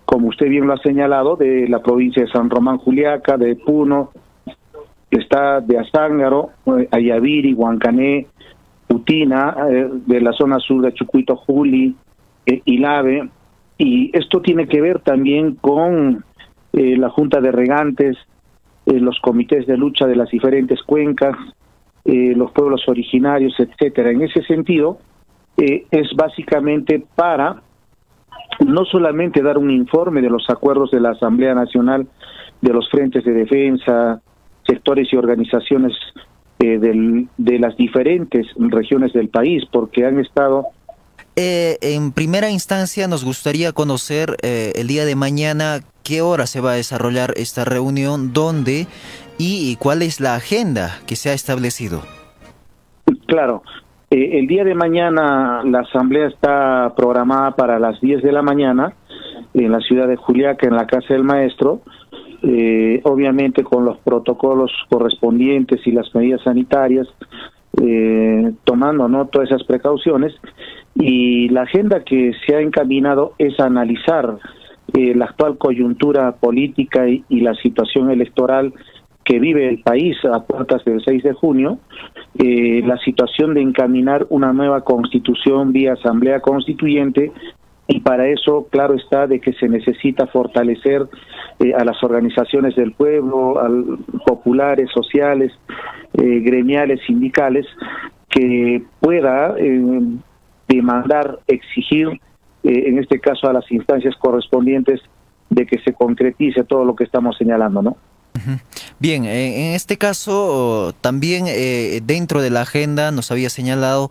[0.05, 4.11] como usted bien lo ha señalado, de la provincia de San Román Juliaca, de Puno,
[5.11, 8.27] está de Azángaro, eh, Ayaviri, Huancané,
[8.87, 11.95] Putina, eh, de la zona sur de Chucuito, Juli,
[12.45, 13.29] eh, Ilave,
[13.77, 16.23] y esto tiene que ver también con
[16.73, 18.15] la Junta de Regantes,
[18.85, 21.35] los comités de lucha de las diferentes cuencas,
[22.05, 24.11] los pueblos originarios, etcétera.
[24.11, 24.99] En ese sentido,
[25.57, 27.61] es básicamente para
[28.65, 32.07] no solamente dar un informe de los acuerdos de la Asamblea Nacional,
[32.61, 34.21] de los frentes de defensa,
[34.67, 35.93] sectores y organizaciones
[36.59, 40.67] eh, del, de las diferentes regiones del país, porque han estado...
[41.35, 46.61] Eh, en primera instancia nos gustaría conocer eh, el día de mañana qué hora se
[46.61, 48.85] va a desarrollar esta reunión, dónde
[49.37, 52.01] y, cuál es la agenda que se ha establecido.
[53.25, 53.63] Claro,
[54.11, 58.93] el día de mañana la asamblea está programada para las 10 de la mañana
[59.53, 61.81] en la ciudad de Juliaca, en la Casa del Maestro,
[62.43, 67.07] eh, obviamente con los protocolos correspondientes y las medidas sanitarias,
[67.79, 69.27] eh, tomando ¿no?
[69.27, 70.33] todas esas precauciones.
[70.95, 74.37] Y la agenda que se ha encaminado es analizar
[74.93, 78.73] eh, la actual coyuntura política y, la situación electoral
[79.23, 81.77] que vive el país a puertas del 6 de junio,
[82.33, 87.31] la situación de encaminar una nueva constitución vía asamblea constituyente
[87.91, 91.07] y para eso, claro está, de que se necesita fortalecer
[91.59, 93.69] eh, a las organizaciones del pueblo, a
[94.25, 95.51] populares, sociales,
[96.13, 97.65] eh, gremiales, sindicales,
[98.29, 100.01] que pueda eh,
[100.69, 102.07] demandar, exigir,
[102.63, 105.01] en este caso a las instancias correspondientes,
[105.49, 107.97] de que se concretice todo lo que estamos señalando, ¿no?
[108.99, 111.45] Bien, en este caso también
[112.05, 114.09] dentro de la agenda nos había señalado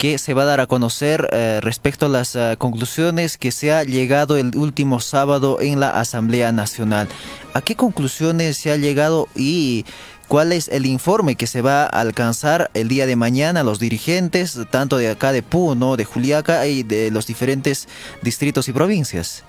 [0.00, 3.70] que se va a dar a conocer eh, respecto a las eh, conclusiones que se
[3.70, 7.06] ha llegado el último sábado en la Asamblea Nacional.
[7.52, 9.84] ¿A qué conclusiones se ha llegado y
[10.26, 14.58] cuál es el informe que se va a alcanzar el día de mañana los dirigentes,
[14.70, 17.86] tanto de acá de Puno, de Juliaca y de los diferentes
[18.22, 19.44] distritos y provincias?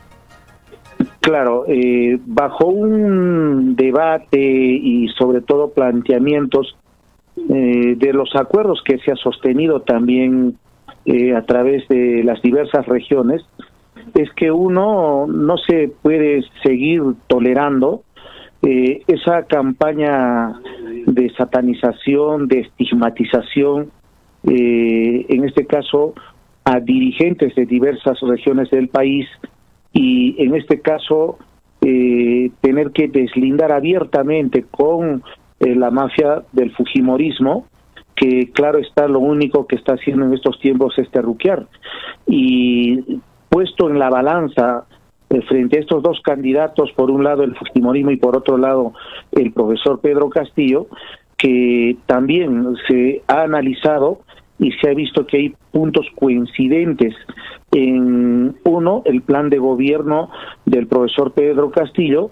[1.20, 6.76] Claro, eh, bajo un debate y sobre todo planteamientos
[7.50, 10.58] eh, de los acuerdos que se ha sostenido también
[11.06, 13.42] eh, a través de las diversas regiones
[14.14, 18.04] es que uno no se puede seguir tolerando
[18.62, 20.60] eh, esa campaña
[21.08, 23.92] de satanización, de estigmatización,
[24.44, 26.14] en este caso
[26.64, 29.28] a dirigentes de diversas regiones del país
[29.94, 31.38] y en este caso
[31.82, 35.24] tener que deslindar abiertamente con
[35.62, 37.66] eh, la mafia del Fujimorismo,
[38.16, 41.68] que claro está, lo único que está haciendo en estos tiempos es terruquear.
[42.26, 44.86] Y puesto en la balanza
[45.30, 48.94] eh, frente a estos dos candidatos, por un lado el Fujimorismo y por otro lado
[49.32, 50.88] el profesor Pedro Castillo,
[51.38, 54.22] que también se ha analizado
[54.62, 57.16] y se ha visto que hay puntos coincidentes.
[57.72, 60.30] En uno, el plan de gobierno
[60.66, 62.30] del profesor Pedro Castillo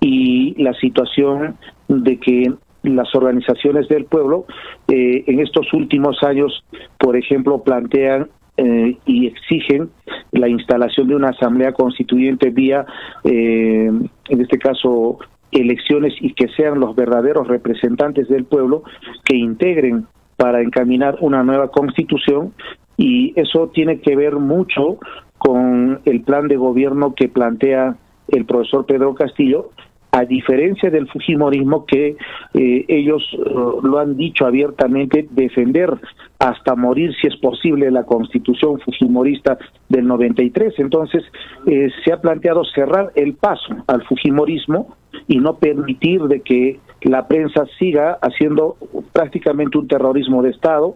[0.00, 4.46] y la situación de que las organizaciones del pueblo
[4.88, 6.64] eh, en estos últimos años,
[6.98, 9.90] por ejemplo, plantean eh, y exigen
[10.32, 12.84] la instalación de una asamblea constituyente vía,
[13.22, 13.88] eh,
[14.28, 15.18] en este caso,
[15.52, 18.82] elecciones y que sean los verdaderos representantes del pueblo
[19.24, 20.06] que integren
[20.38, 22.54] para encaminar una nueva constitución
[22.96, 24.98] y eso tiene que ver mucho
[25.36, 27.96] con el plan de gobierno que plantea
[28.28, 29.70] el profesor Pedro Castillo,
[30.10, 32.16] a diferencia del Fujimorismo que
[32.54, 33.38] eh, ellos eh,
[33.82, 35.94] lo han dicho abiertamente, defender
[36.38, 40.74] hasta morir si es posible la constitución fujimorista del 93.
[40.78, 41.24] Entonces
[41.66, 47.28] eh, se ha planteado cerrar el paso al fujimorismo y no permitir de que la
[47.28, 48.76] prensa siga haciendo
[49.12, 50.94] prácticamente un terrorismo de Estado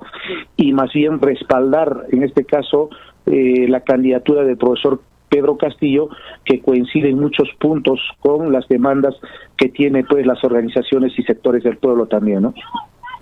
[0.57, 2.90] y más bien respaldar, en este caso,
[3.25, 5.01] la candidatura del profesor
[5.33, 6.11] Pedro Castillo,
[6.45, 9.14] que coincide en muchos puntos con las demandas
[9.57, 12.55] que tiene pues las organizaciones y sectores del pueblo también, ¿no?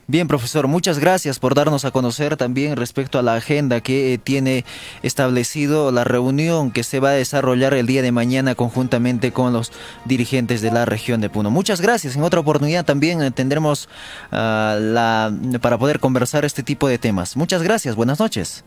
[0.09, 4.65] Bien, profesor, muchas gracias por darnos a conocer también respecto a la agenda que tiene
[5.05, 9.71] establecido la reunión que se va a desarrollar el día de mañana conjuntamente con los
[10.07, 11.53] dirigentes de la región de Puno.
[11.53, 12.17] Muchas gracias.
[12.17, 13.89] En otra oportunidad también tendremos
[14.33, 17.37] uh, la para poder conversar este tipo de temas.
[17.37, 17.95] Muchas gracias.
[17.95, 18.65] Buenas noches.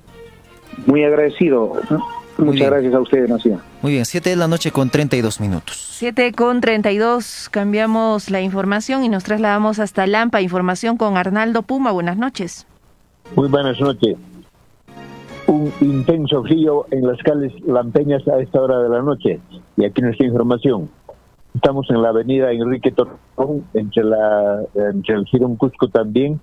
[0.86, 1.74] Muy agradecido.
[2.46, 3.62] Muchas gracias a ustedes, Nación.
[3.82, 5.76] Muy bien, 7 de la noche con 32 minutos.
[5.76, 10.42] 7 con 32, cambiamos la información y nos trasladamos hasta Lampa.
[10.42, 11.92] Información con Arnaldo Puma.
[11.92, 12.68] Buenas noches.
[13.36, 14.16] Muy buenas noches.
[15.48, 19.40] Un intenso frío en las calles lampeñas a esta hora de la noche.
[19.78, 20.90] Y aquí nuestra información.
[21.56, 26.42] Estamos en la avenida Enrique Torrón, entre, la, entre el Girón Cusco también.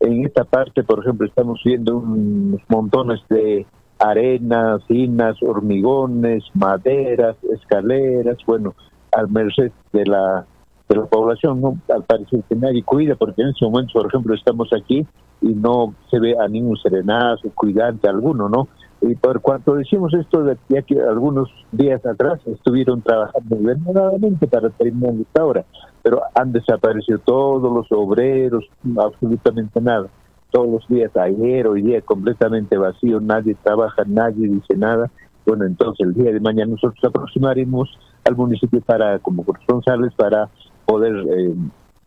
[0.00, 3.66] En esta parte, por ejemplo, estamos viendo unos montones de
[4.02, 8.74] arenas, finas, hormigones, maderas, escaleras, bueno,
[9.12, 10.44] al merced de la,
[10.88, 11.78] de la población, ¿no?
[11.94, 15.06] Al parecer que nadie cuida, porque en ese momento, por ejemplo, estamos aquí
[15.40, 18.68] y no se ve a ningún serenazo, cuidante alguno, ¿no?
[19.00, 25.14] Y por cuanto decimos esto, ya que algunos días atrás estuvieron trabajando verdaderamente para terminar
[25.20, 25.64] esta hora,
[26.02, 28.64] pero han desaparecido todos los obreros,
[28.96, 30.08] absolutamente nada
[30.52, 35.10] todos los días, ayer, hoy día completamente vacío, nadie trabaja, nadie dice nada.
[35.46, 37.88] Bueno, entonces el día de mañana nosotros aproximaremos
[38.24, 40.48] al municipio para, como responsables, para
[40.84, 41.54] poder eh,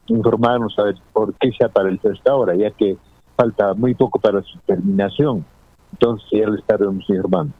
[0.07, 2.97] informarnos a ver por qué se apareció esta hora, ya que
[3.35, 5.43] falta muy poco para su terminación.
[5.91, 7.53] Entonces ya le estaremos informando.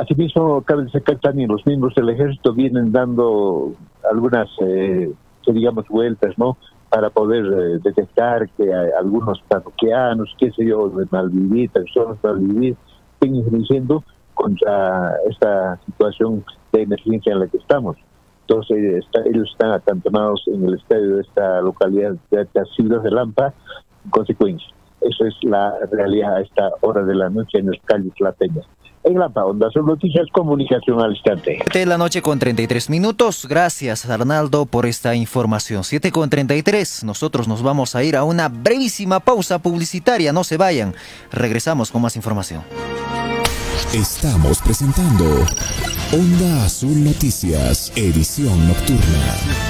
[0.00, 3.74] Asimismo, cabe destacar también los miembros del ejército vienen dando
[4.08, 5.12] algunas, eh,
[5.46, 6.56] digamos, vueltas, ¿no?
[6.90, 12.76] Para poder eh, detectar que algunos parroquianos, qué sé yo, de malvivir, personas malvivir,
[13.14, 17.96] estén infringiendo contra esta situación de emergencia en la que estamos.
[18.48, 23.54] Entonces, ellos están acantonados en el estadio de esta localidad de Casillas de Lampa,
[24.04, 24.68] en consecuencia.
[25.00, 28.66] Eso es la realidad a esta hora de la noche en las calles lateñas
[29.04, 31.58] en la Onda son noticias comunicación al instante.
[31.72, 33.46] De la noche con 33 minutos.
[33.48, 35.84] Gracias Arnaldo por esta información.
[35.84, 37.04] 7 con 33.
[37.04, 40.32] Nosotros nos vamos a ir a una brevísima pausa publicitaria.
[40.32, 40.94] No se vayan.
[41.32, 42.62] Regresamos con más información.
[43.94, 45.24] Estamos presentando
[46.12, 49.69] Onda Azul Noticias, edición nocturna.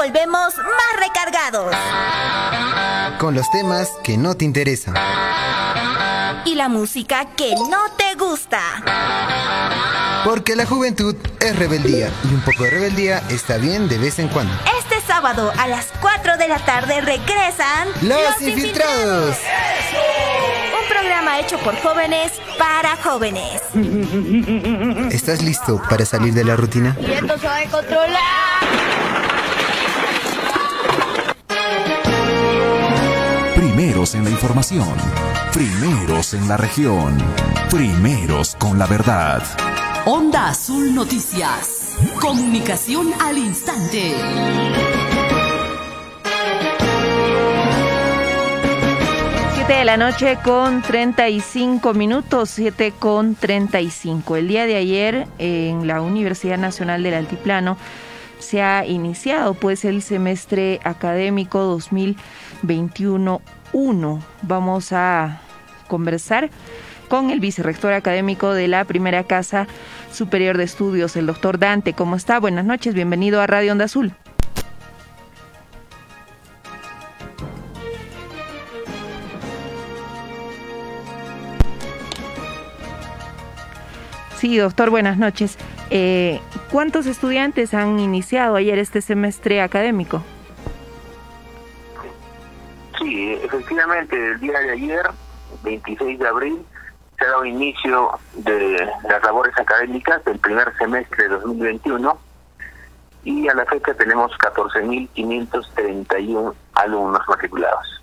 [0.00, 1.76] Volvemos más recargados
[3.18, 4.94] con los temas que no te interesan.
[6.46, 8.62] Y la música que no te gusta.
[10.24, 14.28] Porque la juventud es rebeldía y un poco de rebeldía está bien de vez en
[14.28, 14.54] cuando.
[14.78, 19.36] Este sábado a las 4 de la tarde regresan Los, infiltrados.
[20.80, 23.60] Un programa hecho por jóvenes para jóvenes.
[25.12, 26.96] ¿Estás listo para salir de la rutina?
[26.98, 28.69] Y esto se va a controlar.
[33.80, 34.94] Primeros en la información.
[35.54, 37.16] Primeros en la región.
[37.70, 39.42] Primeros con la verdad.
[40.04, 41.96] Onda Azul Noticias.
[42.20, 44.12] Comunicación al instante.
[49.54, 54.36] 7 de la noche con 35 minutos, 7 con 35.
[54.36, 57.78] El día de ayer en la Universidad Nacional del Altiplano
[58.40, 61.78] se ha iniciado pues el semestre académico
[63.72, 64.20] 2021-1.
[64.42, 65.40] Vamos a
[65.88, 66.50] conversar
[67.08, 69.66] con el vicerrector académico de la primera casa
[70.12, 71.92] superior de estudios, el doctor Dante.
[71.92, 72.38] ¿Cómo está?
[72.38, 74.12] Buenas noches, bienvenido a Radio Onda Azul.
[84.36, 85.58] Sí, doctor, buenas noches.
[85.90, 86.40] Eh,
[86.70, 90.22] ¿Cuántos estudiantes han iniciado ayer este semestre académico?
[93.52, 95.02] Efectivamente, el día de ayer,
[95.62, 96.58] 26 de abril,
[97.18, 102.18] se ha dado inicio de las labores académicas del primer semestre de 2021
[103.24, 108.00] y a la fecha tenemos 14.531 alumnos matriculados.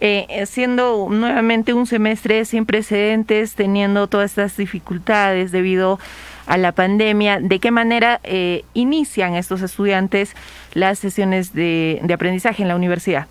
[0.00, 5.98] Eh, siendo nuevamente un semestre sin precedentes, teniendo todas estas dificultades debido
[6.46, 10.34] a la pandemia, ¿de qué manera eh, inician estos estudiantes
[10.72, 13.26] las sesiones de, aprendizaje en la universidad?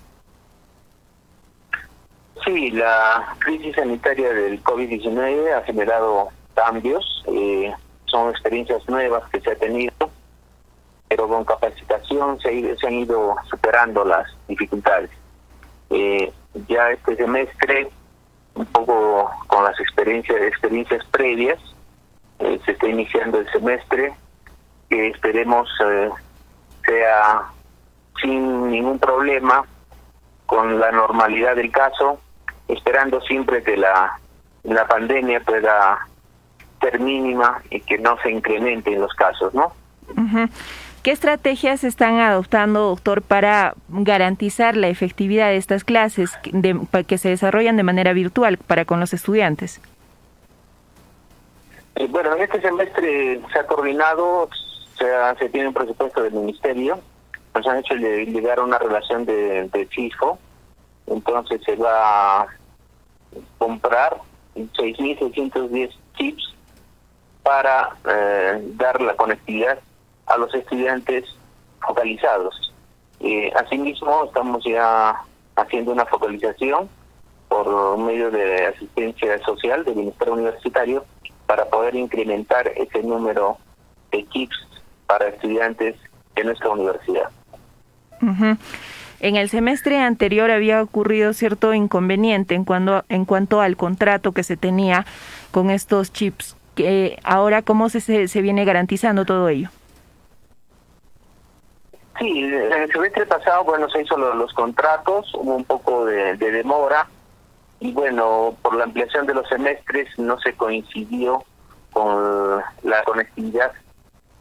[2.47, 7.73] Sí, la crisis sanitaria del COVID-19 ha generado cambios, eh,
[8.05, 9.91] son experiencias nuevas que se ha tenido,
[11.09, 15.09] pero con capacitación se, se han ido superando las dificultades.
[15.89, 16.31] Eh,
[16.69, 17.89] ya este semestre,
[18.55, 21.59] un poco con las experiencias, experiencias previas,
[22.39, 24.13] eh, se está iniciando el semestre,
[24.89, 26.09] que esperemos eh,
[26.85, 27.41] sea
[28.21, 29.65] sin ningún problema,
[30.45, 32.21] con la normalidad del caso,
[32.67, 34.19] esperando siempre que la,
[34.63, 36.07] la pandemia pueda
[36.81, 39.73] ser mínima y que no se incremente en los casos, ¿no?
[41.03, 46.37] ¿Qué estrategias están adoptando, doctor, para garantizar la efectividad de estas clases
[47.07, 49.81] que se desarrollan de manera virtual para con los estudiantes?
[51.95, 54.49] Eh, bueno, en este semestre se ha coordinado,
[54.97, 55.05] se,
[55.39, 56.99] se tiene un presupuesto del ministerio,
[57.55, 59.87] nos han hecho llegar una relación de, de
[61.07, 62.47] entonces se va
[63.57, 64.17] comprar
[64.55, 66.55] 6.610 chips
[67.43, 69.79] para eh, dar la conectividad
[70.25, 71.25] a los estudiantes
[71.79, 72.73] focalizados.
[73.19, 75.15] Eh, asimismo, estamos ya
[75.55, 76.89] haciendo una focalización
[77.47, 81.05] por medio de asistencia social del Ministerio Universitario
[81.45, 83.57] para poder incrementar ese número
[84.11, 84.55] de kits
[85.07, 85.95] para estudiantes
[86.35, 87.29] de nuestra universidad.
[89.19, 94.43] En el semestre anterior había ocurrido cierto inconveniente en, cuando, en cuanto al contrato que
[94.43, 95.05] se tenía
[95.51, 96.55] con estos chips.
[96.75, 99.69] Que ahora, ¿cómo se, se viene garantizando todo ello?
[102.19, 107.07] Sí, en el semestre pasado, bueno, se hizo los, contratos, hubo un poco de, demora
[107.79, 111.43] y bueno, por la ampliación de los semestres no se coincidió
[111.93, 113.71] con la conectividad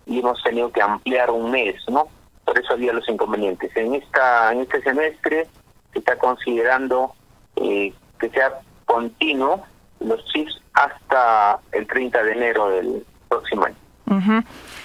[0.07, 2.09] y hemos tenido que ampliar un mes, ¿no?
[2.47, 3.71] Por eso había los inconvenientes.
[3.77, 5.47] En esta en este semestre
[5.93, 7.13] se está considerando
[7.57, 9.63] eh, que sea continuo
[10.01, 13.77] los chips hasta el 30 de enero del próximo año.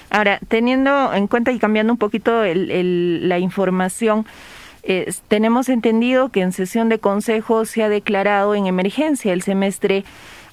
[0.10, 4.26] Ahora, teniendo en cuenta y cambiando un poquito la información,
[5.28, 10.04] tenemos entendido que en sesión de consejo se ha declarado en emergencia el semestre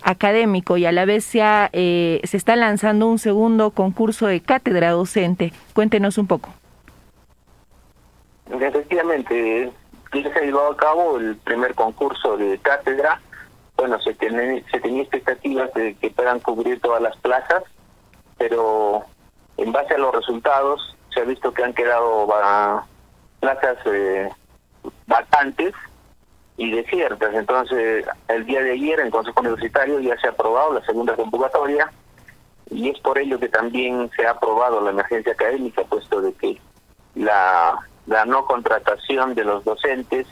[0.03, 1.41] académico y a la vez se,
[1.73, 5.53] eh, se está lanzando un segundo concurso de cátedra docente.
[5.73, 6.51] Cuéntenos un poco.
[8.51, 9.73] Efectivamente,
[10.13, 13.21] se ha llevado a cabo el primer concurso de cátedra.
[13.77, 17.63] Bueno, se, se tenía expectativas de que puedan cubrir todas las plazas,
[18.37, 19.05] pero
[19.57, 22.27] en base a los resultados se ha visto que han quedado
[23.41, 24.29] plazas eh,
[25.07, 25.75] vacantes
[26.57, 27.35] y desiertas.
[27.35, 31.91] Entonces, el día de ayer en Consejo Universitario ya se ha aprobado la segunda convocatoria
[32.71, 36.61] y es por ello que también se ha aprobado la emergencia académica, puesto de que
[37.15, 37.79] la,
[38.09, 40.27] la no contratación de los docentes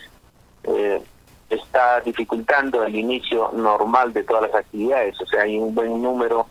[0.64, 1.02] eh,
[1.50, 5.20] está dificultando el inicio normal de todas las actividades.
[5.20, 6.46] O sea, hay un buen número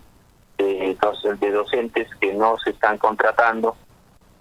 [0.57, 0.95] de,
[1.39, 3.75] de docentes que no se están contratando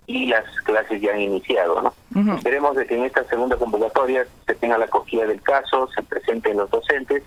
[0.07, 1.80] y las clases ya han iniciado.
[2.12, 2.37] ¿no?
[2.37, 6.59] Esperemos de que en esta segunda convocatoria se tenga la acogida del caso, se presenten
[6.59, 7.22] los docentes,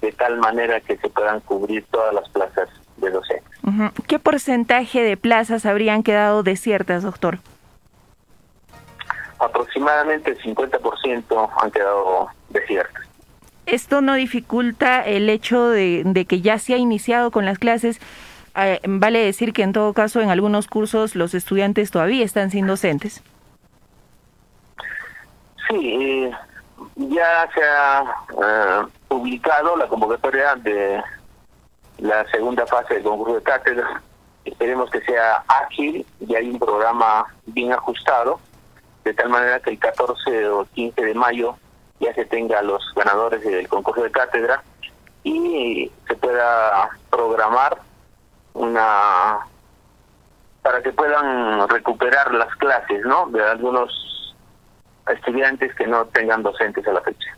[0.00, 3.48] de tal manera que se puedan cubrir todas las plazas de docentes.
[4.08, 7.38] ¿Qué porcentaje de plazas habrían quedado desiertas, doctor?
[9.42, 13.12] Aproximadamente el 50% han quedado desiertas
[13.66, 18.00] esto no dificulta el hecho de, que ya se ha iniciado con las clases.
[18.56, 22.66] Eh, vale decir que en todo caso en algunos cursos los estudiantes todavía están sin
[22.66, 23.22] docentes.
[25.68, 26.30] Sí, eh,
[26.96, 31.02] ya se ha eh, publicado la convocatoria de
[31.98, 34.02] la segunda fase del concurso de cátedra.
[34.44, 38.40] Esperemos que sea ágil y hay un programa bien ajustado,
[39.04, 41.56] de tal manera que el 14 o 15 de mayo
[42.00, 44.62] ya se tenga los ganadores del concurso de cátedra
[45.24, 47.78] y se pueda programar
[48.54, 49.38] una
[50.62, 53.26] para que puedan recuperar las clases, ¿no?
[53.30, 53.90] De algunos
[55.12, 57.36] estudiantes que no tengan docentes a la fecha.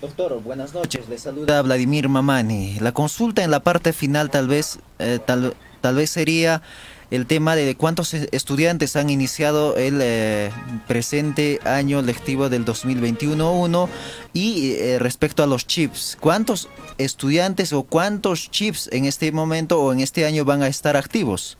[0.00, 1.08] Doctor, buenas noches.
[1.08, 2.78] Le saluda Vladimir Mamani.
[2.80, 6.62] La consulta en la parte final tal vez eh, tal, tal vez sería
[7.10, 10.50] el tema de cuántos estudiantes han iniciado el eh,
[10.86, 13.88] presente año lectivo del 2021-1
[14.32, 19.92] y eh, respecto a los chips, ¿cuántos estudiantes o cuántos chips en este momento o
[19.92, 21.58] en este año van a estar activos?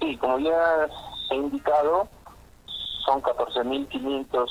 [0.00, 0.88] Sí, como ya
[1.28, 2.08] se ha indicado,
[3.04, 4.46] son 14.500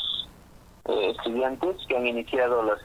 [0.85, 2.79] eh, estudiantes que han iniciado las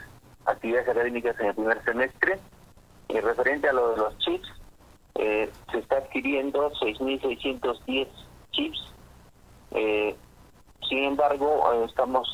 [0.46, 2.38] actividades académicas en el primer semestre.
[3.08, 4.48] Y referente a lo de los chips,
[5.18, 8.06] eh, se está adquiriendo 6.610
[8.52, 8.78] chips.
[9.72, 10.16] Eh,
[10.88, 12.28] sin embargo, eh, estamos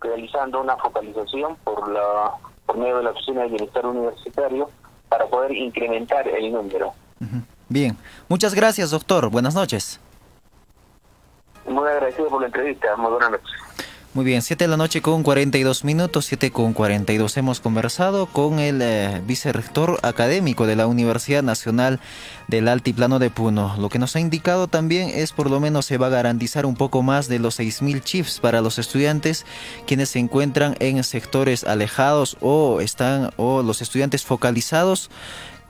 [0.00, 2.32] realizando una focalización por la
[2.66, 4.68] por medio de la Oficina de Bienestar Universitario
[5.08, 6.92] para poder incrementar el número.
[7.68, 7.96] Bien,
[8.28, 10.00] muchas gracias doctor, buenas noches.
[11.64, 13.50] Muy agradecido por la entrevista, muy buenas noches.
[14.16, 17.36] Muy bien, 7 de la noche con 42 minutos, 7 con 42.
[17.36, 22.00] Hemos conversado con el eh, vicerrector académico de la Universidad Nacional
[22.48, 23.76] del Altiplano de Puno.
[23.78, 26.76] Lo que nos ha indicado también es por lo menos se va a garantizar un
[26.76, 29.44] poco más de los 6.000 chips para los estudiantes
[29.86, 35.10] quienes se encuentran en sectores alejados o están o los estudiantes focalizados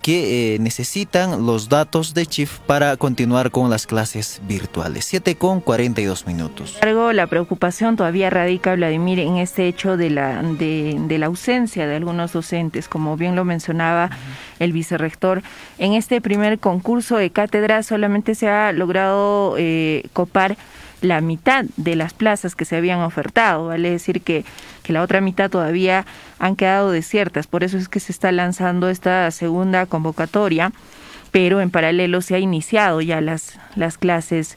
[0.07, 5.05] que eh, necesitan los datos de Chief para continuar con las clases virtuales.
[5.05, 6.79] 7 con 42 minutos.
[7.13, 12.33] La preocupación todavía radica, Vladimir, en este hecho de la, de, la ausencia de algunos
[12.33, 14.11] docentes, como bien lo mencionaba
[14.61, 15.43] el vicerrector.
[15.77, 20.57] En este primer concurso de cátedra solamente se ha logrado eh, copar
[21.07, 24.45] la mitad de las plazas que se habían ofertado, vale decir que,
[24.83, 26.05] que la otra mitad todavía
[26.39, 30.73] han quedado desiertas, por eso es que se está lanzando esta segunda convocatoria,
[31.33, 34.57] pero en paralelo se ha iniciado ya las, las clases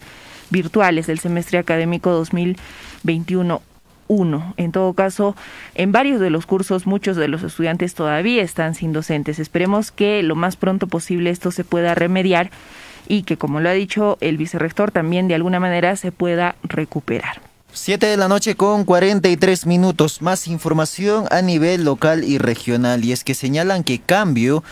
[0.50, 3.62] virtuales del semestre académico 2021
[4.10, 4.56] 1.
[4.58, 5.36] En todo caso,
[5.76, 9.40] en varios de los cursos muchos de los estudiantes todavía están sin docentes.
[9.40, 12.50] Esperemos que lo más pronto posible esto se pueda remediar
[13.10, 17.42] y que, como lo ha dicho el vicerrector, también de alguna manera se pueda recuperar.
[17.72, 20.22] 7 de la noche con 43 minutos.
[20.22, 23.06] Más información a nivel local y regional.
[23.06, 24.64] Y es que señalan que cambio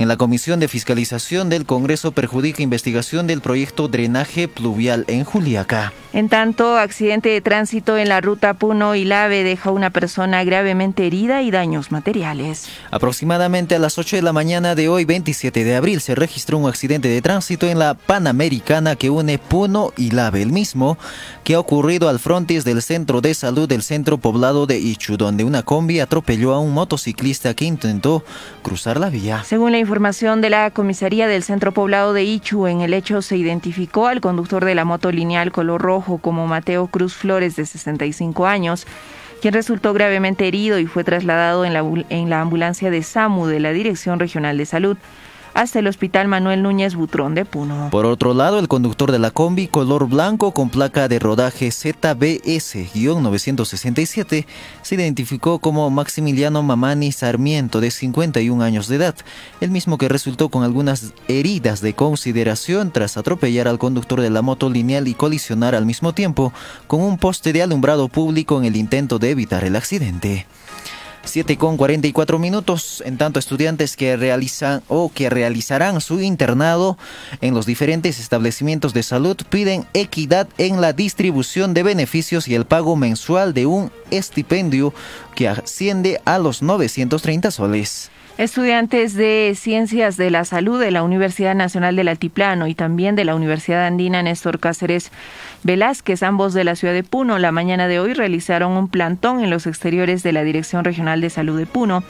[0.00, 5.92] en la Comisión de Fiscalización del Congreso perjudica investigación del proyecto Drenaje Pluvial en Juliaca.
[6.14, 11.06] En tanto, accidente de tránsito en la ruta Puno y Lave deja una persona gravemente
[11.06, 12.66] herida y daños materiales.
[12.90, 16.68] Aproximadamente a las 8 de la mañana de hoy, 27 de abril, se registró un
[16.68, 20.96] accidente de tránsito en la Panamericana que une Puno y Lave, el mismo
[21.44, 25.44] que ha ocurrido al frontis del centro de salud del centro poblado de Ichu, donde
[25.44, 28.24] una combi atropelló a un motociclista que intentó
[28.62, 29.44] cruzar la vía.
[29.44, 33.36] Según la información de la comisaría del centro poblado de Ichu, en el hecho se
[33.36, 38.46] identificó al conductor de la moto lineal color rojo como Mateo Cruz Flores, de 65
[38.46, 38.86] años,
[39.42, 43.58] quien resultó gravemente herido y fue trasladado en la, en la ambulancia de SAMU de
[43.58, 44.96] la Dirección Regional de Salud
[45.54, 47.88] hasta el Hospital Manuel Núñez Butrón de Puno.
[47.90, 54.46] Por otro lado, el conductor de la combi color blanco con placa de rodaje ZBS-967
[54.82, 59.14] se identificó como Maximiliano Mamani Sarmiento, de 51 años de edad,
[59.60, 64.42] el mismo que resultó con algunas heridas de consideración tras atropellar al conductor de la
[64.42, 66.52] moto lineal y colisionar al mismo tiempo
[66.86, 70.46] con un poste de alumbrado público en el intento de evitar el accidente.
[71.24, 73.02] 7 con 44 minutos.
[73.04, 76.98] En tanto, estudiantes que realizan o que realizarán su internado
[77.40, 82.64] en los diferentes establecimientos de salud piden equidad en la distribución de beneficios y el
[82.64, 84.92] pago mensual de un estipendio
[85.34, 88.10] que asciende a los 930 soles.
[88.40, 93.26] Estudiantes de Ciencias de la Salud de la Universidad Nacional del Altiplano y también de
[93.26, 95.12] la Universidad Andina Néstor Cáceres
[95.62, 99.50] Velázquez, ambos de la ciudad de Puno, la mañana de hoy realizaron un plantón en
[99.50, 102.02] los exteriores de la Dirección Regional de Salud de Puno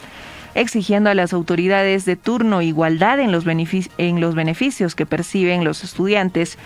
[0.55, 5.83] exigiendo a las autoridades de turno igualdad en los, en los beneficios que perciben los
[5.83, 6.57] estudiantes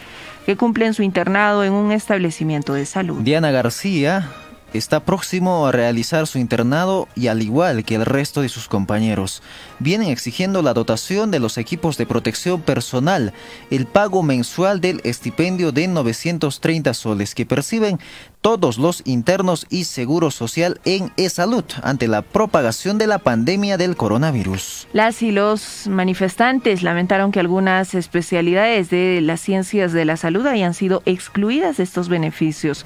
[0.45, 3.21] que cumplen su internado en un establecimiento de salud.
[3.23, 4.29] Diana García
[4.77, 9.41] está próximo a realizar su internado y al igual que el resto de sus compañeros,
[9.79, 13.33] vienen exigiendo la dotación de los equipos de protección personal,
[13.71, 17.99] el pago mensual del estipendio de 930 soles que perciben
[18.41, 23.95] todos los internos y seguro social en e-salud ante la propagación de la pandemia del
[23.95, 24.87] coronavirus.
[24.93, 30.75] Las y los manifestantes lamentaron que algunas especialidades de las ciencias de la salud hayan
[30.75, 32.85] sido excluidas de estos beneficios.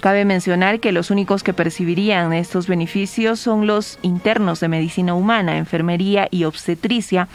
[0.00, 5.58] Cabe mencionar que los únicos que percibirían estos beneficios son los internos de medicina humana,
[5.58, 7.28] enfermería y obstetricia,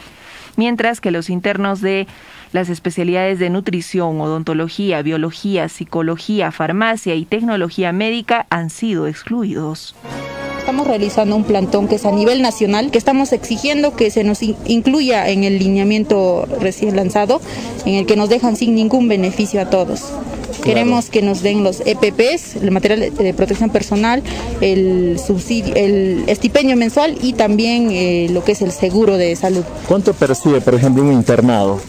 [0.56, 2.06] mientras que los internos de
[2.52, 9.94] las especialidades de nutrición, odontología, biología, psicología, farmacia y tecnología médica han sido excluidos.
[10.60, 14.40] Estamos realizando un plantón que es a nivel nacional, que estamos exigiendo que se nos
[14.42, 17.42] incluya en el lineamiento recién lanzado,
[17.84, 20.14] en el que nos dejan sin ningún beneficio a todos.
[20.64, 24.22] Queremos que nos den los EPPs, el material de protección personal,
[24.60, 29.62] el subsidio, el estipendio mensual y también eh, lo que es el seguro de salud.
[29.86, 31.80] ¿Cuánto percibe, por ejemplo, un internado?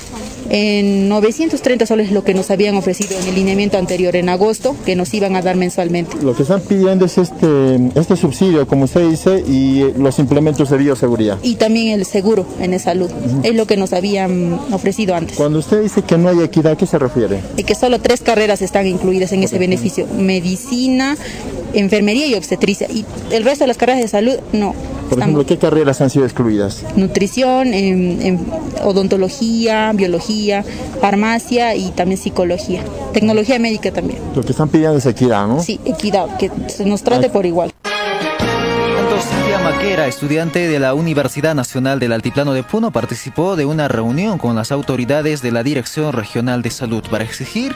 [0.49, 4.95] En 930 soles lo que nos habían ofrecido en el lineamiento anterior en agosto, que
[4.95, 6.17] nos iban a dar mensualmente.
[6.21, 10.77] Lo que están pidiendo es este, este subsidio, como usted dice, y los implementos de
[10.77, 11.39] bioseguridad.
[11.41, 13.09] Y también el seguro en salud,
[13.43, 15.37] es lo que nos habían ofrecido antes.
[15.37, 17.39] Cuando usted dice que no hay equidad, ¿a qué se refiere?
[17.57, 21.17] Y que solo tres carreras están incluidas en ese beneficio, medicina,
[21.79, 24.73] enfermería y obstetricia, y el resto de las carreras de salud no.
[25.09, 26.83] Por ejemplo, ¿qué carreras han sido excluidas?
[26.95, 27.71] Nutrición,
[28.83, 30.65] odontología, biología,
[30.99, 32.81] farmacia y también psicología.
[33.13, 34.19] Tecnología médica también.
[34.35, 35.61] Lo que están pidiendo es equidad, ¿no?
[35.61, 37.71] Sí, equidad, que se nos trate por igual.
[39.63, 44.55] Maquera, estudiante de la Universidad Nacional del Altiplano de Puno, participó de una reunión con
[44.55, 47.75] las autoridades de la Dirección Regional de Salud para exigir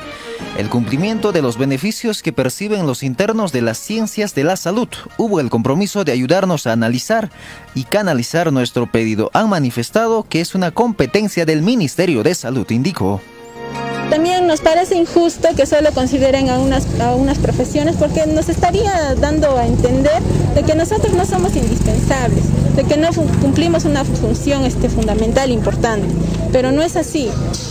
[0.58, 4.90] el cumplimiento de los beneficios que perciben los internos de las ciencias de la salud.
[5.18, 7.30] Hubo el compromiso de ayudarnos a analizar
[7.76, 9.32] y canalizar nuestro pedido.
[9.34, 13.22] Han manifestado que es una competencia del Ministerio de Salud, indicó.
[14.10, 19.14] También nos parece injusto que solo consideren a unas, a unas profesiones porque nos estaría
[19.16, 20.22] dando a entender
[20.56, 22.44] de que nosotros no somos indispensables,
[22.76, 26.08] de que no cumplimos una función este, fundamental, importante.
[26.52, 27.30] Pero no es así.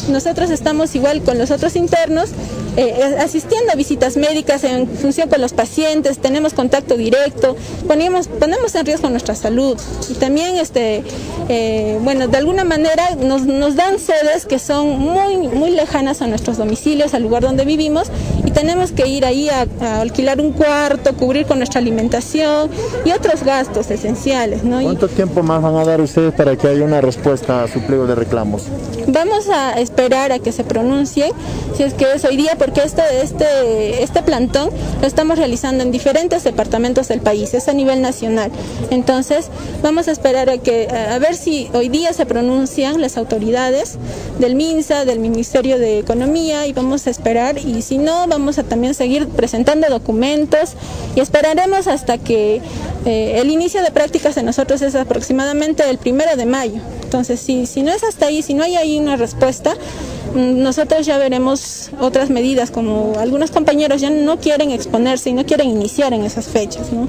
[0.08, 2.30] Nosotros estamos igual con los otros internos
[2.78, 7.56] eh, asistiendo a visitas médicas en función con los pacientes, tenemos contacto directo,
[7.88, 9.76] ponemos, ponemos en riesgo nuestra salud
[10.08, 11.02] y también, este,
[11.48, 16.28] eh, bueno, de alguna manera nos, nos, dan sedes que son muy, muy lejanas a
[16.28, 18.12] nuestros domicilios, al lugar donde vivimos
[18.48, 19.66] y tenemos que ir ahí a,
[20.00, 22.70] alquilar un cuarto, cubrir con nuestra alimentación
[23.04, 24.64] y otros gastos esenciales.
[24.64, 24.80] ¿no?
[24.80, 28.06] ¿Cuánto tiempo más van a dar ustedes para que haya una respuesta a su pliego
[28.06, 28.62] de reclamos?
[29.06, 31.30] Vamos a esperar a que se pronuncien,
[31.76, 34.70] si es que es hoy día, porque este, este, este plantón
[35.02, 38.50] lo estamos realizando en diferentes departamentos del país, es a nivel nacional.
[38.90, 39.50] Entonces,
[39.82, 43.98] vamos a esperar a, que, a ver si hoy día se pronuncian las autoridades
[44.38, 48.62] del MINSA, del Ministerio de Economía, y vamos a esperar, y si no, vamos a
[48.62, 50.74] también seguir presentando documentos
[51.16, 52.62] y esperaremos hasta que
[53.04, 56.80] eh, el inicio de prácticas de nosotros es aproximadamente el primero de mayo.
[57.02, 59.74] Entonces, si, si no es hasta ahí, si no hay ahí una respuesta,
[60.34, 65.44] mm, nosotros ya veremos otras medidas, como algunos compañeros ya no quieren exponerse y no
[65.44, 66.92] quieren iniciar en esas fechas.
[66.92, 67.08] ¿no?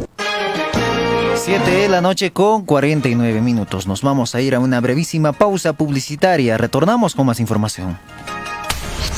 [1.36, 3.88] 7 de la noche con 49 minutos.
[3.88, 6.57] Nos vamos a ir a una brevísima pausa publicitaria.
[6.57, 7.97] Retornamos con más información.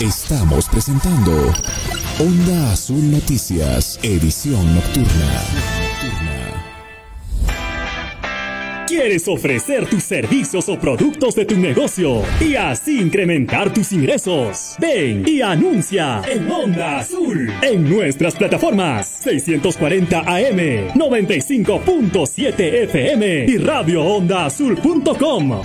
[0.02, 1.54] Estamos presentando
[2.20, 5.44] Onda Azul Noticias, edición nocturna.
[8.88, 14.76] ¿Quieres ofrecer tus servicios o productos de tu negocio y así incrementar tus ingresos?
[14.80, 25.62] Ven y anuncia en Onda Azul en nuestras plataformas 640 AM, 95.7 FM y radioondaazul.com.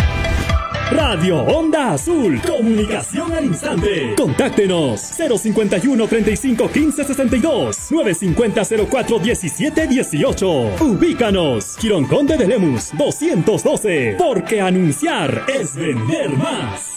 [0.91, 2.41] Radio Onda Azul.
[2.43, 4.15] Comunicación al instante.
[4.17, 10.49] Contáctenos 051 35 15 62 950 04 17 18.
[10.81, 11.77] Ubícanos.
[11.77, 14.17] Quirón Conde de Lemus 212.
[14.17, 16.93] Porque anunciar es vender más.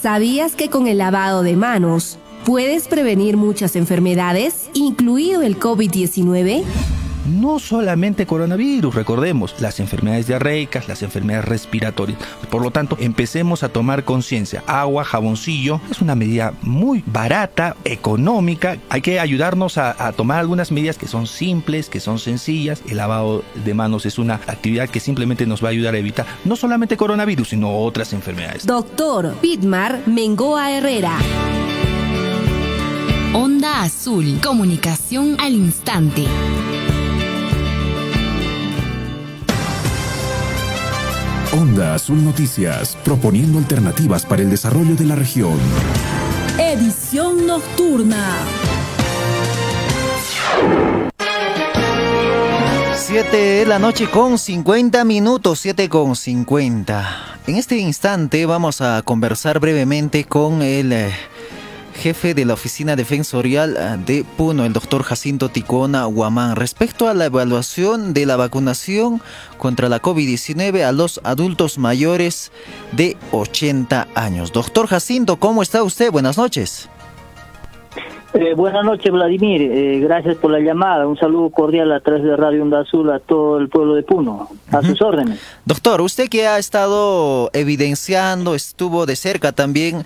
[0.00, 6.64] ¿Sabías que con el lavado de manos puedes prevenir muchas enfermedades, incluido el COVID-19?
[7.28, 12.18] No solamente coronavirus, recordemos, las enfermedades diarreicas, las enfermedades respiratorias.
[12.50, 14.62] Por lo tanto, empecemos a tomar conciencia.
[14.66, 18.78] Agua, jaboncillo, es una medida muy barata, económica.
[18.88, 22.82] Hay que ayudarnos a, tomar algunas medidas que son simples, que son sencillas.
[22.88, 26.26] El lavado de manos es una actividad que simplemente nos va a ayudar a evitar
[26.44, 28.66] no solamente coronavirus, sino otras enfermedades.
[28.66, 31.18] Doctor Pitmar Mengoa Herrera.
[33.34, 36.24] Onda Azul, comunicación al instante.
[41.58, 45.58] Onda Azul Noticias, proponiendo alternativas para el desarrollo de la región.
[46.56, 48.36] Edición nocturna.
[52.94, 57.40] 7 de la noche con 50 minutos, 7 con 50.
[57.48, 61.12] En este instante vamos a conversar brevemente con el eh,
[61.98, 67.14] jefe de la Oficina Defensorial eh, de Puno, el doctor Jacinto Ticona Guamán, respecto a
[67.14, 69.20] la evaluación de la vacunación
[69.58, 72.52] contra la COVID-19 a los adultos mayores
[72.92, 74.52] de 80 años.
[74.52, 76.10] Doctor Jacinto, ¿cómo está usted?
[76.10, 76.88] Buenas noches.
[78.34, 79.62] Eh, buenas noches, Vladimir.
[79.62, 81.08] Eh, gracias por la llamada.
[81.08, 84.48] Un saludo cordial a través de Radio Onda Azul a todo el pueblo de Puno.
[84.70, 85.40] A sus órdenes.
[85.64, 90.04] Doctor, usted que ha estado evidenciando, estuvo de cerca también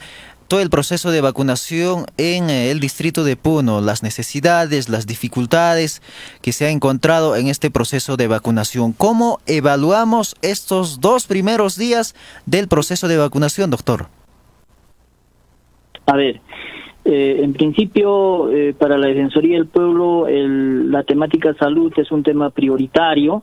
[0.53, 6.03] todo el proceso de vacunación en eh, el distrito de Puno, las necesidades, las dificultades
[6.43, 8.93] que se ha encontrado en este proceso de vacunación.
[8.93, 14.09] ¿Cómo evaluamos estos dos primeros días del proceso de vacunación, doctor?
[16.05, 16.43] A ver,
[17.07, 22.51] eh, en principio, eh, para la Defensoría del Pueblo, la temática salud es un tema
[22.51, 23.43] prioritario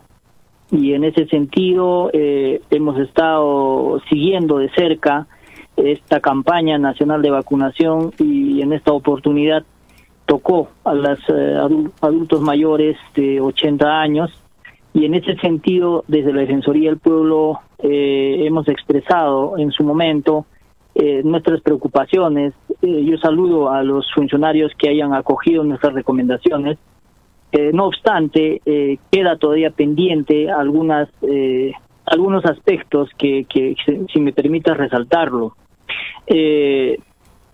[0.71, 5.25] y en ese sentido eh, hemos estado siguiendo de cerca
[5.83, 9.63] esta campaña nacional de vacunación y en esta oportunidad
[10.25, 11.19] tocó a los
[12.01, 14.31] adultos mayores de 80 años
[14.93, 20.45] y en ese sentido desde la Defensoría del Pueblo hemos expresado en su momento
[21.01, 22.53] eh, nuestras preocupaciones.
[22.81, 26.77] Eh, yo saludo a los funcionarios que hayan acogido nuestras recomendaciones.
[27.53, 28.61] Eh, no obstante,
[29.09, 31.09] queda todavía pendiente algunas
[32.05, 33.75] algunos aspectos que, que
[34.11, 35.55] si me permite resaltarlo.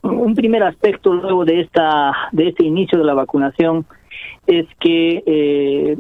[0.04, 3.86] Un primer aspecto luego de esta de este inicio de la vacunación
[4.46, 5.98] es que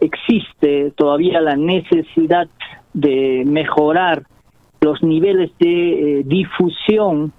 [0.00, 2.48] existe todavía la necesidad
[2.92, 4.24] de mejorar
[4.80, 7.32] los niveles de eh, difusión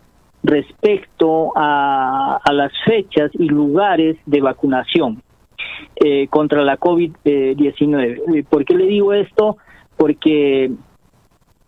[0.44, 5.22] respecto a, las fechas y lugares de vacunación
[5.96, 8.46] eh, contra la COVID-19.
[8.46, 9.58] ¿Por qué le digo esto?
[9.96, 10.72] Porque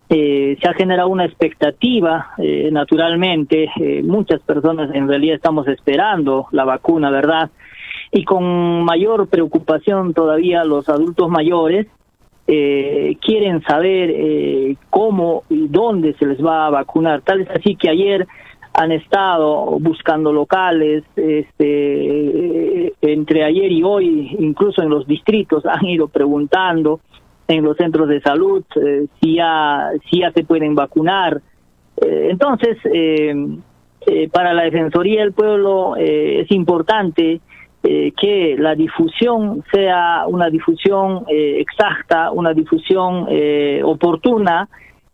[0.10, 2.32] eh, se ha generado una expectativa,
[2.72, 3.70] naturalmente,
[4.03, 7.51] muchas personas en realidad estamos esperando la vacuna, ¿verdad?
[8.12, 11.88] Y con mayor preocupación todavía los adultos mayores,
[12.51, 17.22] eh, quieren saber eh, cómo y dónde se les va a vacunar.
[17.22, 18.26] Tal es así que ayer
[18.74, 26.07] han estado buscando locales, este, entre ayer y hoy, incluso en los distritos, han ido
[26.07, 27.01] preguntando
[27.49, 31.41] en los centros de salud eh, si, ya, si ya se pueden vacunar.
[32.01, 32.77] entonces,
[34.31, 37.41] para la Defensoría del Pueblo es importante
[37.81, 44.67] eh, que la difusión sea una difusión eh, exacta, una difusión eh, oportuna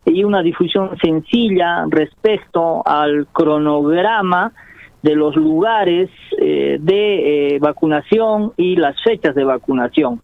[0.04, 4.52] y una difusión sencilla respecto al cronograma
[5.04, 6.10] de los lugares
[6.40, 10.20] de vacunación y las fechas de vacunación.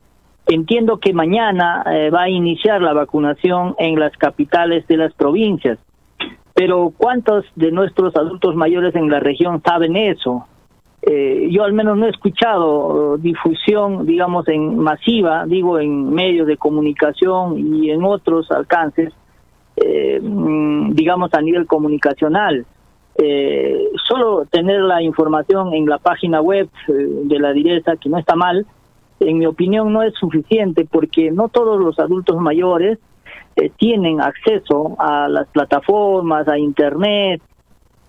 [0.54, 1.84] Entiendo que mañana
[2.14, 5.80] va a iniciar la vacunación en las capitales de las provincias,
[6.54, 10.46] pero ¿cuántos de nuestros adultos mayores en la región saben eso?
[11.02, 16.58] Eh, yo al menos no he escuchado difusión, digamos, en masiva, digo, en medios de
[16.58, 19.12] comunicación y en otros alcances,
[19.78, 22.66] eh, mm, digamos, a nivel comunicacional.
[23.18, 28.36] Eh, solo tener la información en la página web de la direza, que no está
[28.36, 28.66] mal,
[29.22, 33.00] en mi opinión no es suficiente porque no todos los adultos mayores
[33.78, 37.42] tienen acceso a las plataformas, a Internet,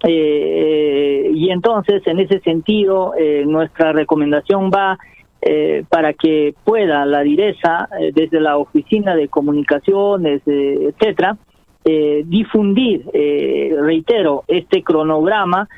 [0.05, 4.99] eh, y entonces, en ese sentido, eh, nuestra recomendación va
[5.41, 11.37] eh, para que pueda la direza, eh, desde la oficina de comunicaciones, etcétera,
[12.25, 15.69] difundir, reitero, este cronograma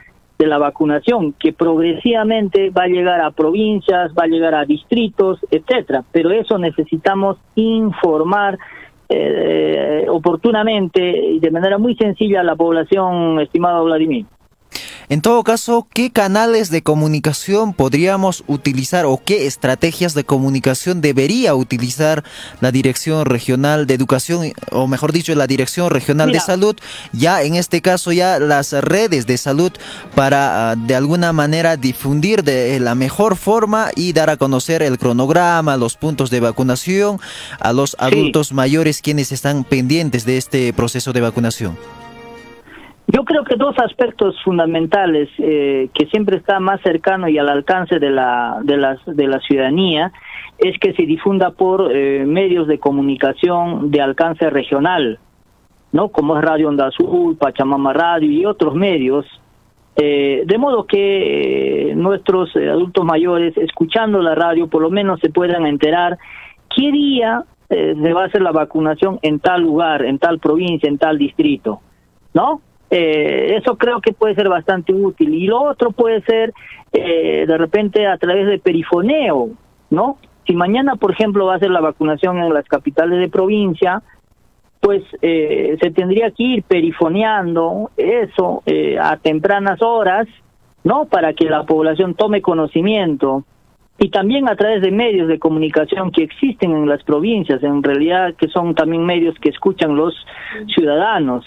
[0.44, 5.40] de la vacunación que progresivamente va a llegar a provincias, va a llegar a distritos,
[5.50, 6.04] etcétera.
[6.12, 8.58] Pero eso necesitamos informar
[9.08, 14.26] eh, oportunamente y de manera muy sencilla a la población, estimado Vladimir.
[15.08, 21.54] En todo caso, ¿qué canales de comunicación podríamos utilizar o qué estrategias de comunicación debería
[21.54, 22.24] utilizar
[22.60, 26.76] la Dirección Regional de Educación, o mejor dicho, la Dirección Regional de Salud,
[27.12, 29.72] ya en este caso ya las redes de salud
[30.14, 34.98] para ah, de alguna manera difundir de la mejor forma y dar a conocer el
[34.98, 37.20] cronograma, los puntos de vacunación
[37.60, 41.76] a los adultos mayores quienes están pendientes de este proceso de vacunación?
[43.06, 47.98] Yo creo que dos aspectos fundamentales eh, que siempre está más cercano y al alcance
[47.98, 50.10] de la de las de la ciudadanía
[50.56, 55.18] es que se difunda por eh, medios de comunicación de alcance regional,
[55.92, 56.08] ¿no?
[56.08, 59.26] Como es Radio Onda Azul, Pachamama Radio y otros medios,
[59.96, 65.66] eh, de modo que nuestros adultos mayores, escuchando la radio, por lo menos se puedan
[65.66, 66.16] enterar
[66.74, 70.96] qué día se va a hacer la vacunación en tal lugar, en tal provincia, en
[70.96, 71.80] tal distrito,
[72.32, 72.60] ¿no?
[72.90, 75.34] Eh, eso creo que puede ser bastante útil.
[75.34, 76.52] Y lo otro puede ser
[76.92, 79.50] eh, de repente a través de perifoneo,
[79.90, 80.18] ¿no?
[80.46, 84.02] Si mañana, por ejemplo, va a ser la vacunación en las capitales de provincia,
[84.80, 88.62] pues eh, se tendría que ir perifoneando eso
[89.00, 90.26] a tempranas horas,
[90.82, 91.06] ¿no?
[91.06, 93.44] Para que la población tome conocimiento.
[93.98, 98.34] Y también a través de medios de comunicación que existen en las provincias, en realidad
[98.34, 100.14] que son también medios que escuchan los
[100.74, 101.46] ciudadanos.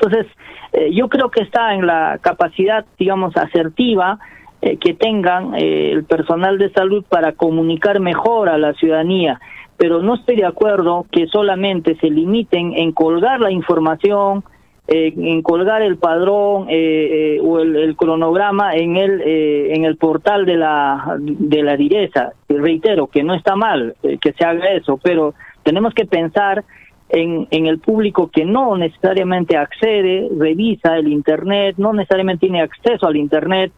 [0.00, 0.26] Entonces,
[0.72, 4.18] eh, yo creo que está en la capacidad, digamos, asertiva
[4.62, 9.40] eh, que tengan eh, el personal de salud para comunicar mejor a la ciudadanía,
[9.76, 14.44] pero no estoy de acuerdo que solamente se limiten en colgar la información,
[14.90, 21.62] en colgar el padrón o el, cronograma en el en el portal de la de
[21.62, 22.32] la direza.
[22.48, 26.64] Reitero que no está mal que se haga eso, pero tenemos que pensar
[27.08, 33.06] en, en el público que no necesariamente accede, revisa el Internet, no necesariamente tiene acceso
[33.06, 33.72] al Internet.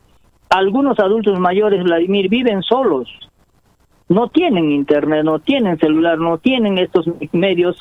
[0.49, 3.09] Algunos adultos mayores, Vladimir, viven solos,
[4.11, 7.76] no tienen Internet, no tienen celular, no tienen estos medios,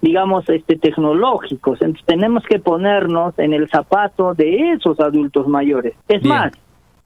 [0.00, 1.82] digamos, este, tecnológicos.
[1.82, 5.94] Entonces tenemos que ponernos en el zapato de esos adultos mayores.
[6.06, 6.52] Es más,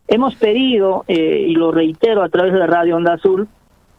[0.09, 3.49] hemos pedido, eh, y lo reitero a través de Radio Onda Azul,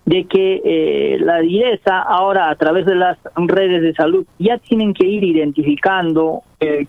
[0.08, 4.94] de que eh, la direza ahora a través de las redes de salud ya tienen
[4.94, 6.88] que ir identificando eh,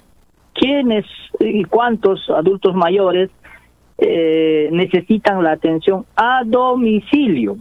[0.54, 1.04] quiénes
[1.40, 3.28] y cuántos adultos mayores
[3.98, 7.58] eh, necesitan la atención a domicilio.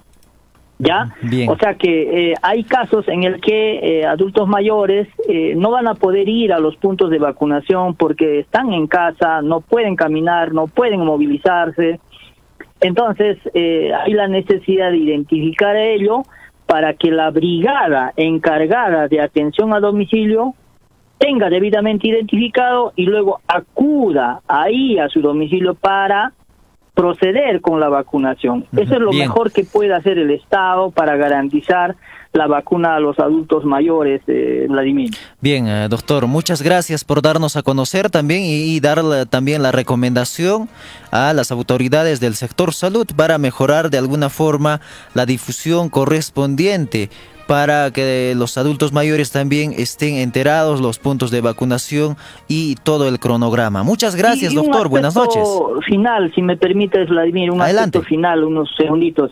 [0.80, 1.16] ¿Ya?
[1.47, 5.08] O sea que hay casos en el que adultos mayores
[5.55, 9.62] no van a poder ir a los puntos de vacunación porque están en casa, no
[9.62, 11.99] pueden caminar, no pueden movilizarse,
[12.82, 16.24] entonces, eh, hay la necesidad de identificar ello
[16.66, 20.54] para que la brigada encargada de atención a domicilio
[21.18, 26.34] tenga debidamente identificado y luego acuda ahí a su domicilio para
[26.98, 28.66] proceder con la vacunación.
[28.76, 31.95] Eso es lo mejor que puede hacer el Estado para garantizar
[32.34, 35.12] la vacuna a los adultos mayores, eh, Vladimir.
[35.39, 40.70] Bien, eh, doctor, muchas gracias por darnos a conocer también y, dar también la recomendación
[41.12, 44.82] a las autoridades del sector salud para mejorar de alguna forma
[45.14, 47.12] la difusión correspondiente
[47.48, 52.18] para que los adultos mayores también estén enterados los puntos de vacunación
[52.48, 53.84] y todo el cronograma.
[53.84, 54.89] Muchas gracias, doctor.
[54.89, 55.48] Buenas noches.
[55.86, 58.02] Final, si me permites, Vladimir, un Adelante.
[58.02, 59.32] final, unos segunditos.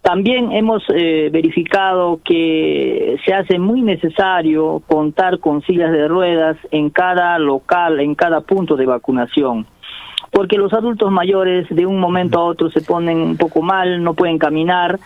[0.00, 6.90] También hemos eh, verificado que se hace muy necesario contar con sillas de ruedas en
[6.90, 9.66] cada local, en cada punto de vacunación
[10.32, 14.14] porque los adultos mayores de un momento a otro se ponen un poco mal, no
[14.14, 14.98] pueden caminar,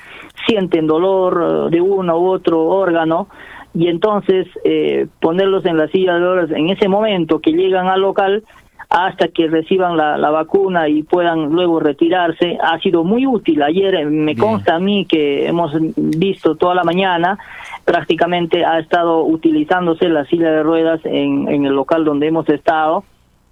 [0.46, 3.26] sienten dolor eh, de uno u otro órgano
[3.74, 8.00] y entonces eh, ponerlos en la silla de ruedas en ese momento que llegan al
[8.00, 8.44] local
[8.88, 13.64] hasta que reciban la, la, vacuna y puedan luego retirarse ha sido muy útil.
[13.64, 17.36] Ayer eh, me consta a mí que hemos visto toda la mañana
[17.84, 23.02] prácticamente ha estado utilizándose la silla de ruedas en, en el local donde hemos estado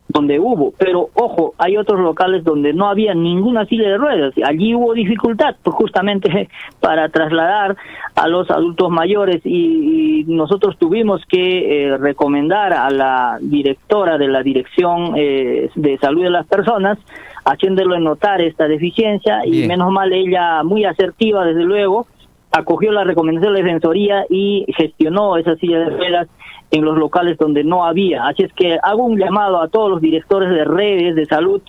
[0.09, 4.75] donde hubo, pero ojo, hay otros locales donde no había ninguna silla de ruedas, allí
[4.75, 6.49] hubo dificultad pues justamente
[6.81, 7.77] para trasladar
[8.15, 14.43] a los adultos mayores y, nosotros tuvimos que eh, recomendar a la directora de la
[14.43, 16.99] Dirección eh, de Salud de las Personas,
[17.45, 22.07] haciéndole notar esta deficiencia y menos mal ella muy asertiva desde luego,
[22.55, 26.29] acogió la recomendación de la Defensoría y gestionó esa silla de ruedas
[26.71, 28.27] en los locales donde no había.
[28.27, 31.61] Así es que hago un llamado a todos los directores de redes de salud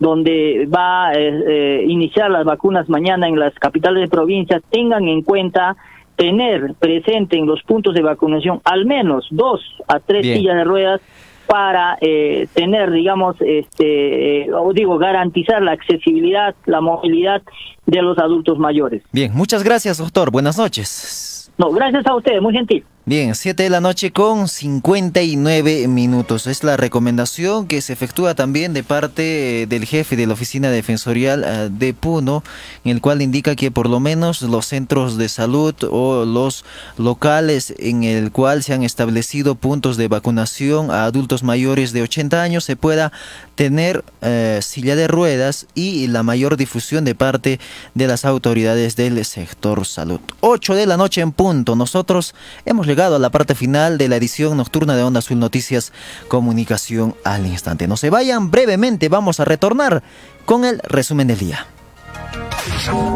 [0.00, 5.08] donde va a eh, eh, iniciar las vacunas mañana en las capitales de provincia, tengan
[5.08, 5.76] en cuenta
[6.16, 11.00] tener presente en los puntos de vacunación al menos dos a tres sillas de ruedas
[11.46, 17.42] para eh, tener, digamos, este, o digo, garantizar la accesibilidad, la movilidad
[17.86, 19.02] de los adultos mayores.
[19.12, 20.30] Bien, muchas gracias, doctor.
[20.30, 21.52] Buenas noches.
[21.58, 22.84] No, gracias a ustedes, muy gentil.
[23.06, 26.46] Bien, 7 de la noche con 59 minutos.
[26.46, 31.44] Es la recomendación que se efectúa también de parte del jefe de la Oficina Defensorial
[31.44, 32.42] eh, de Puno,
[32.82, 36.64] en el cual indica que por lo menos los centros de salud o los
[36.96, 42.40] locales en el cual se han establecido puntos de vacunación a adultos mayores de 80
[42.40, 43.12] años se pueda
[43.54, 47.60] tener eh, silla de ruedas y la mayor difusión de parte
[47.92, 50.20] de las autoridades del sector salud.
[50.40, 51.76] 8 de la noche en punto.
[51.76, 52.34] Nosotros
[52.64, 55.92] hemos llegado a la parte final de la edición nocturna de Onda Azul Noticias
[56.28, 57.88] Comunicación al Instante.
[57.88, 60.04] No se vayan, brevemente vamos a retornar
[60.44, 61.66] con el resumen del día.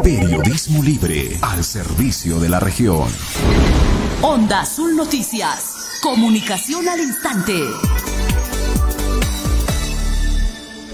[0.03, 3.07] Periodismo libre al servicio de la región.
[4.21, 5.99] Onda Azul Noticias.
[6.03, 7.63] Comunicación al instante.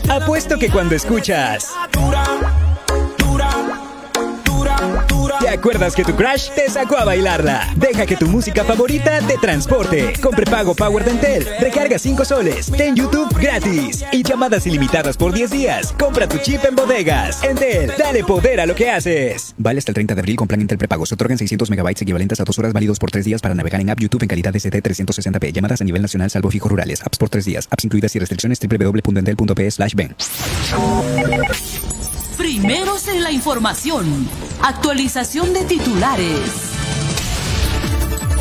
[0.07, 1.71] Apuesto que cuando escuchas
[5.39, 7.73] ¿Te acuerdas que tu crush te sacó a bailarla?
[7.75, 10.13] Deja que tu música favorita te transporte.
[10.21, 15.51] Con prepago Power Dentel, recarga 5 soles, ten YouTube gratis y llamadas ilimitadas por 10
[15.51, 15.93] días.
[15.99, 17.43] Compra tu chip en bodegas.
[17.43, 19.53] Entel, dale poder a lo que haces.
[19.57, 21.05] Vale hasta el 30 de abril con plan Intel prepago.
[21.05, 23.89] Se otorgan 600 megabytes equivalentes a 2 horas válidos por 3 días para navegar en
[23.89, 25.51] app YouTube en calidad ST 360p.
[25.51, 27.01] Llamadas a nivel nacional salvo fijo rurales.
[27.01, 27.67] Apps por 3 días.
[27.71, 30.15] Apps incluidas y restricciones www.entel.p slash ben.
[32.57, 34.29] Primeros en la información.
[34.61, 36.74] Actualización de titulares.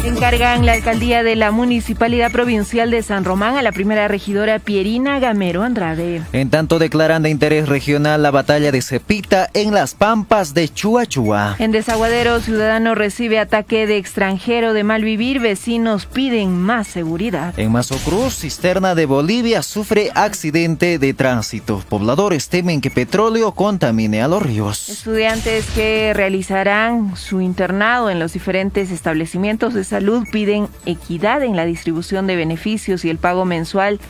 [0.04, 5.18] Encargan la alcaldía de la Municipalidad Provincial de San Román a la primera regidora Pierina
[5.18, 6.20] Gamero Andrade.
[6.32, 11.56] En tanto declaran de interés regional la batalla de Cepita en las pampas de Chuachua.
[11.58, 17.58] En Desaguadero, ciudadano recibe ataque de extranjero de malvivir, vecinos piden más seguridad.
[17.58, 21.82] En Mazocruz, cisterna de Bolivia sufre accidente de tránsito.
[21.88, 24.90] Pobladores temen que petróleo contamine a los ríos.
[24.90, 31.64] Estudiantes que realizarán su internado en los diferentes establecimientos de salud piden equidad en la
[31.64, 34.00] distribución de beneficios y el pago mensual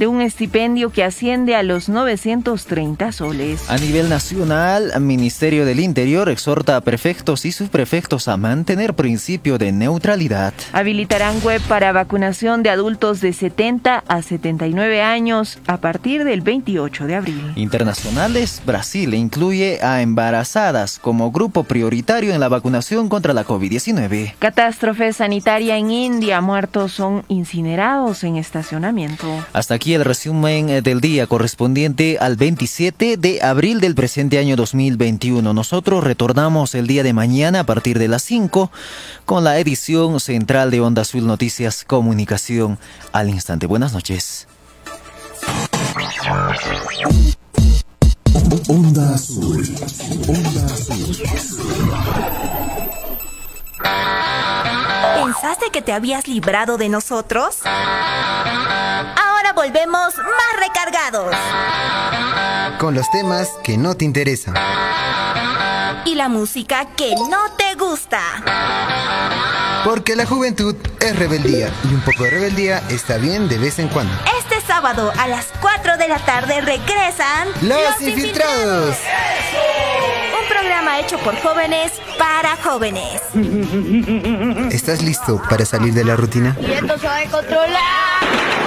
[0.00, 3.68] de un estipendio que asciende a los 930 soles.
[3.68, 9.58] A nivel nacional, el Ministerio del Interior exhorta a prefectos y subprefectos a mantener principio
[9.58, 10.54] de neutralidad.
[10.72, 17.06] Habilitarán web para vacunación de adultos de 70 a 79 años a partir del 28
[17.06, 17.52] de abril.
[17.56, 24.32] Internacionales, Brasil incluye a embarazadas como grupo prioritario en la vacunación contra la COVID-19.
[24.38, 29.26] Catástrofe sanitaria en India, muertos son incinerados en estacionamiento.
[29.52, 34.56] Hasta aquí el resumen eh, del día correspondiente al 27 de abril del presente año
[34.56, 35.52] 2021.
[35.52, 38.70] Nosotros retornamos el día de mañana a partir de las 5
[39.24, 42.78] con la edición central de Onda Azul Noticias Comunicación
[43.12, 43.66] al instante.
[43.66, 44.46] Buenas noches.
[55.32, 57.58] ¿Pensaste que te habías librado de nosotros?
[57.64, 61.32] Ahora volvemos más recargados.
[62.80, 64.56] Con los temas que no te interesan.
[66.04, 68.20] Y la música que no te gusta.
[69.84, 73.86] Porque la juventud es rebeldía y un poco de rebeldía está bien de vez en
[73.86, 74.12] cuando.
[74.40, 78.96] Este sábado a las 4 de la tarde regresan Los, infiltrados.
[80.24, 80.29] Un
[80.60, 83.22] programa hecho por jóvenes para jóvenes.
[84.70, 86.54] ¿Estás listo para salir de la rutina?
[86.60, 88.59] Y esto se va a controlar.